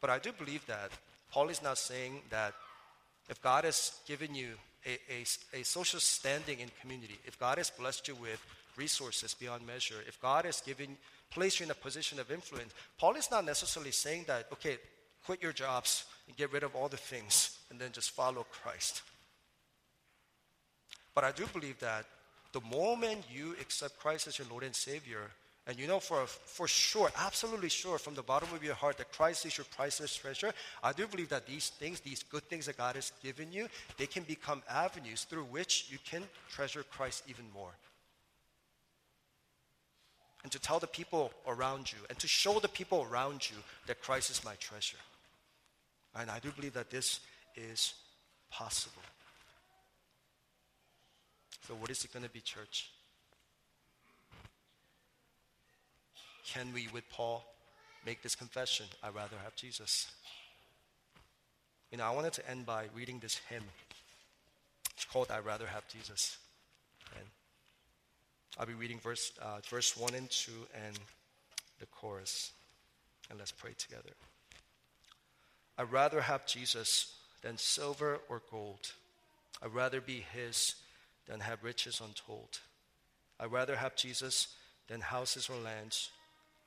But 0.00 0.10
I 0.10 0.18
do 0.18 0.32
believe 0.32 0.66
that 0.66 0.90
Paul 1.30 1.48
is 1.48 1.62
not 1.62 1.78
saying 1.78 2.22
that 2.30 2.54
if 3.28 3.40
God 3.42 3.64
has 3.64 4.00
given 4.06 4.34
you 4.34 4.48
a, 4.86 4.98
a, 5.10 5.60
a 5.60 5.64
social 5.64 6.00
standing 6.00 6.60
in 6.60 6.70
community, 6.80 7.18
if 7.24 7.38
God 7.38 7.58
has 7.58 7.70
blessed 7.70 8.08
you 8.08 8.14
with 8.14 8.44
resources 8.76 9.34
beyond 9.34 9.66
measure, 9.66 9.96
if 10.06 10.20
God 10.20 10.44
has 10.44 10.60
given, 10.60 10.96
placed 11.30 11.60
you 11.60 11.64
in 11.64 11.70
a 11.70 11.74
position 11.74 12.18
of 12.20 12.30
influence, 12.30 12.72
Paul 12.98 13.14
is 13.14 13.30
not 13.30 13.44
necessarily 13.44 13.92
saying 13.92 14.24
that, 14.26 14.46
okay, 14.52 14.78
quit 15.24 15.42
your 15.42 15.52
jobs 15.52 16.04
and 16.28 16.36
get 16.36 16.52
rid 16.52 16.62
of 16.62 16.74
all 16.74 16.88
the 16.88 16.96
things 16.96 17.58
and 17.70 17.80
then 17.80 17.92
just 17.92 18.10
follow 18.10 18.46
Christ. 18.50 19.02
But 21.14 21.24
I 21.24 21.32
do 21.32 21.46
believe 21.52 21.78
that 21.80 22.06
the 22.52 22.60
moment 22.60 23.24
you 23.32 23.52
accept 23.60 23.98
Christ 23.98 24.26
as 24.26 24.38
your 24.38 24.48
Lord 24.50 24.64
and 24.64 24.74
Savior, 24.74 25.30
and 25.66 25.78
you 25.78 25.86
know 25.86 25.98
for, 25.98 26.26
for 26.26 26.68
sure, 26.68 27.10
absolutely 27.18 27.68
sure 27.68 27.98
from 27.98 28.14
the 28.14 28.22
bottom 28.22 28.48
of 28.54 28.62
your 28.62 28.74
heart 28.74 28.98
that 28.98 29.12
Christ 29.12 29.46
is 29.46 29.56
your 29.56 29.64
priceless 29.76 30.14
treasure, 30.14 30.52
I 30.82 30.92
do 30.92 31.06
believe 31.06 31.30
that 31.30 31.46
these 31.46 31.70
things, 31.70 32.00
these 32.00 32.22
good 32.22 32.42
things 32.44 32.66
that 32.66 32.76
God 32.76 32.96
has 32.96 33.12
given 33.22 33.50
you, 33.50 33.68
they 33.96 34.06
can 34.06 34.24
become 34.24 34.62
avenues 34.68 35.24
through 35.24 35.44
which 35.44 35.86
you 35.90 35.98
can 36.04 36.22
treasure 36.50 36.82
Christ 36.82 37.24
even 37.28 37.46
more. 37.54 37.72
And 40.42 40.52
to 40.52 40.58
tell 40.58 40.78
the 40.78 40.86
people 40.86 41.32
around 41.46 41.90
you 41.90 41.98
and 42.10 42.18
to 42.18 42.28
show 42.28 42.60
the 42.60 42.68
people 42.68 43.06
around 43.10 43.48
you 43.48 43.56
that 43.86 44.02
Christ 44.02 44.30
is 44.30 44.44
my 44.44 44.54
treasure. 44.56 44.98
And 46.16 46.30
I 46.30 46.38
do 46.38 46.50
believe 46.52 46.74
that 46.74 46.90
this 46.90 47.20
is 47.56 47.94
possible. 48.50 49.02
So, 51.66 51.74
what 51.74 51.90
is 51.90 52.04
it 52.04 52.12
going 52.12 52.24
to 52.24 52.30
be, 52.30 52.40
church? 52.40 52.90
Can 56.46 56.72
we, 56.72 56.88
with 56.92 57.08
Paul, 57.10 57.44
make 58.04 58.22
this 58.22 58.34
confession? 58.34 58.86
I'd 59.02 59.14
rather 59.14 59.36
have 59.42 59.56
Jesus. 59.56 60.06
You 61.90 61.98
know, 61.98 62.04
I 62.04 62.10
wanted 62.10 62.32
to 62.34 62.50
end 62.50 62.66
by 62.66 62.86
reading 62.94 63.18
this 63.18 63.40
hymn. 63.48 63.64
It's 64.94 65.04
called 65.04 65.30
I'd 65.30 65.44
Rather 65.44 65.66
Have 65.66 65.86
Jesus. 65.88 66.38
And 67.16 67.24
I'll 68.58 68.66
be 68.66 68.74
reading 68.74 68.98
verse, 68.98 69.32
uh, 69.40 69.58
verse 69.68 69.96
1 69.96 70.14
and 70.14 70.30
2 70.30 70.52
and 70.86 70.98
the 71.80 71.86
chorus. 71.86 72.52
And 73.30 73.38
let's 73.38 73.52
pray 73.52 73.72
together. 73.76 74.10
I'd 75.76 75.90
rather 75.90 76.20
have 76.20 76.46
Jesus 76.46 77.14
than 77.42 77.58
silver 77.58 78.20
or 78.28 78.42
gold. 78.50 78.92
I'd 79.62 79.74
rather 79.74 80.00
be 80.00 80.24
His 80.32 80.76
than 81.26 81.40
have 81.40 81.64
riches 81.64 82.00
untold. 82.04 82.60
I'd 83.40 83.50
rather 83.50 83.76
have 83.76 83.96
Jesus 83.96 84.48
than 84.88 85.00
houses 85.00 85.48
or 85.48 85.56
lands. 85.56 86.10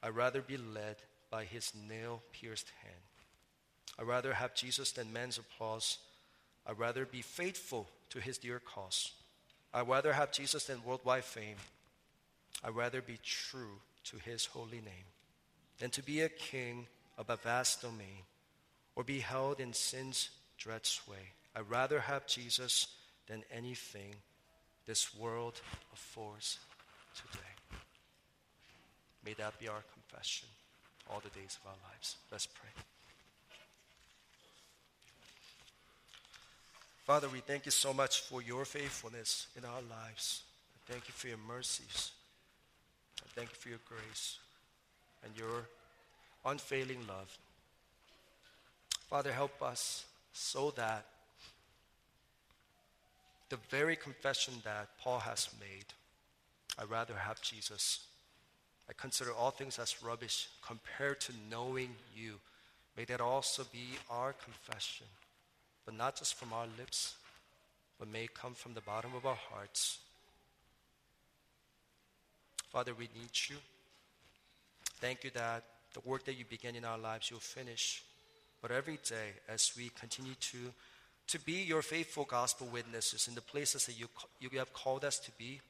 I'd 0.04 0.16
rather 0.16 0.42
be 0.42 0.58
led 0.58 0.98
by 1.30 1.46
His 1.46 1.72
nail 1.88 2.22
pierced 2.34 2.72
hand. 2.84 2.96
I'd 3.98 4.08
rather 4.08 4.34
have 4.34 4.54
Jesus 4.54 4.92
than 4.92 5.14
man's 5.14 5.38
applause. 5.38 6.00
I'd 6.66 6.80
rather 6.80 7.06
be 7.06 7.22
faithful 7.22 7.88
to 8.10 8.20
His 8.20 8.38
dear 8.38 8.60
cause. 8.60 9.14
I'd 9.74 9.88
rather 9.88 10.14
have 10.14 10.32
Jesus 10.32 10.66
than 10.66 10.84
worldwide 10.84 11.24
fame. 11.24 11.58
I'd 12.64 12.76
rather 12.76 13.02
be 13.02 13.20
true 13.24 13.80
to 14.06 14.18
His 14.18 14.46
holy 14.48 14.82
name 14.82 15.08
than 15.80 15.92
to 15.92 16.04
be 16.04 16.22
a 16.22 16.30
king 16.30 16.88
of 17.18 17.30
a 17.30 17.38
vast 17.38 17.82
domain 17.82 18.24
or 18.98 19.04
be 19.04 19.20
held 19.20 19.60
in 19.60 19.72
sin's 19.72 20.32
dread 20.58 20.84
sway. 20.84 21.34
I'd 21.56 21.70
rather 21.70 22.00
have 22.00 22.26
Jesus 22.26 22.88
than 23.28 23.44
anything 23.56 24.16
this 24.88 25.16
world 25.16 25.62
affords 25.94 26.58
today. 27.16 27.78
May 29.24 29.34
that 29.34 29.60
be 29.60 29.68
our 29.68 29.84
confession 29.94 30.48
all 31.12 31.22
the 31.24 31.40
days 31.40 31.60
of 31.62 31.70
our 31.70 31.78
lives. 31.92 32.16
Let's 32.32 32.48
pray. 32.48 32.70
Father, 37.06 37.30
we 37.30 37.40
thank 37.40 37.66
you 37.66 37.72
so 37.72 37.94
much 37.94 38.22
for 38.22 38.42
your 38.42 38.66
faithfulness 38.66 39.48
in 39.56 39.64
our 39.64 39.82
lives. 39.92 40.42
I 40.76 40.92
thank 40.92 41.08
you 41.08 41.14
for 41.14 41.28
your 41.28 41.38
mercies. 41.48 42.12
I 43.22 43.28
thank 43.36 43.50
you 43.50 43.56
for 43.56 43.70
your 43.70 43.80
grace 43.88 44.40
and 45.24 45.38
your 45.38 45.68
unfailing 46.46 47.06
love. 47.08 47.38
Father, 49.10 49.32
help 49.32 49.62
us 49.62 50.06
so 50.34 50.72
that 50.72 51.06
the 53.50 53.58
very 53.70 53.96
confession 53.96 54.56
that 54.66 54.90
Paul 55.02 55.20
has 55.20 55.50
made, 55.60 55.86
I 56.78 56.84
rather 56.84 57.16
have 57.16 57.42
Jesus. 57.42 58.02
I 58.90 58.94
consider 58.94 59.32
all 59.32 59.52
things 59.52 59.80
as 59.80 60.04
rubbish 60.04 60.50
compared 60.66 61.22
to 61.22 61.34
knowing 61.50 61.96
you. 62.16 62.36
May 62.98 63.06
that 63.06 63.22
also 63.22 63.64
be 63.72 63.98
our 64.10 64.34
confession, 64.34 65.08
but 65.86 65.96
not 65.96 66.18
just 66.18 66.36
from 66.36 66.52
our 66.52 66.68
lips, 66.78 67.16
but 68.00 68.12
may 68.12 68.28
come 68.28 68.54
from 68.54 68.74
the 68.74 68.82
bottom 68.82 69.12
of 69.16 69.26
our 69.26 69.36
hearts. 69.36 70.00
Father, 72.70 72.94
we 72.94 73.08
need 73.16 73.32
you. 73.50 73.56
Thank 75.00 75.24
you 75.24 75.30
that 75.34 75.64
the 75.94 76.02
work 76.02 76.26
that 76.26 76.36
you 76.36 76.44
begin 76.44 76.76
in 76.76 76.84
our 76.84 76.98
lives, 76.98 77.32
you'll 77.32 77.40
finish. 77.40 78.04
But 78.62 78.72
every 78.72 79.00
day, 79.08 79.34
as 79.48 79.72
we 79.78 79.90
continue 80.00 80.34
to, 80.34 80.58
to 81.28 81.40
be 81.40 81.64
your 81.64 81.82
faithful 81.82 82.26
gospel 82.26 82.68
witnesses 82.68 83.28
in 83.28 83.36
the 83.36 83.42
places 83.42 83.86
that 83.86 84.00
you, 84.00 84.08
you 84.40 84.50
have 84.58 84.74
called 84.74 85.06
us 85.06 85.20
to 85.20 85.32
be, 85.38 85.62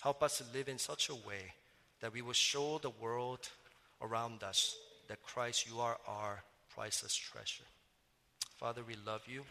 help 0.00 0.22
us 0.22 0.38
to 0.38 0.44
live 0.56 0.68
in 0.68 0.78
such 0.78 1.08
a 1.08 1.14
way 1.14 1.52
that 2.00 2.12
we 2.12 2.22
will 2.22 2.32
show 2.32 2.78
the 2.78 2.90
world 3.00 3.48
around 4.02 4.42
us 4.42 4.76
that 5.08 5.22
Christ, 5.22 5.66
you 5.68 5.80
are 5.80 5.98
our 6.06 6.42
priceless 6.74 7.14
treasure. 7.14 7.64
Father, 8.56 8.82
we 8.86 8.94
love 9.06 9.22
you. 9.26 9.42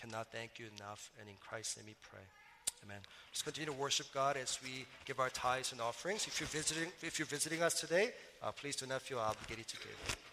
Cannot 0.00 0.32
thank 0.32 0.58
you 0.58 0.66
enough. 0.76 1.10
And 1.20 1.28
in 1.28 1.34
Christ's 1.40 1.76
name 1.76 1.86
we 1.86 1.94
pray. 2.02 2.22
Amen. 2.84 2.98
Let's 3.30 3.42
continue 3.42 3.66
to 3.66 3.78
worship 3.78 4.06
God 4.12 4.36
as 4.36 4.58
we 4.62 4.86
give 5.04 5.20
our 5.20 5.30
tithes 5.30 5.72
and 5.72 5.80
offerings. 5.80 6.26
If 6.26 6.40
you're 6.40 6.48
visiting, 6.48 6.90
if 7.02 7.18
you're 7.18 7.26
visiting 7.26 7.62
us 7.62 7.80
today, 7.80 8.10
uh, 8.42 8.52
please 8.52 8.76
do 8.76 8.86
not 8.86 9.02
feel 9.02 9.18
obligated 9.18 9.68
to 9.68 9.76
give. 9.76 10.23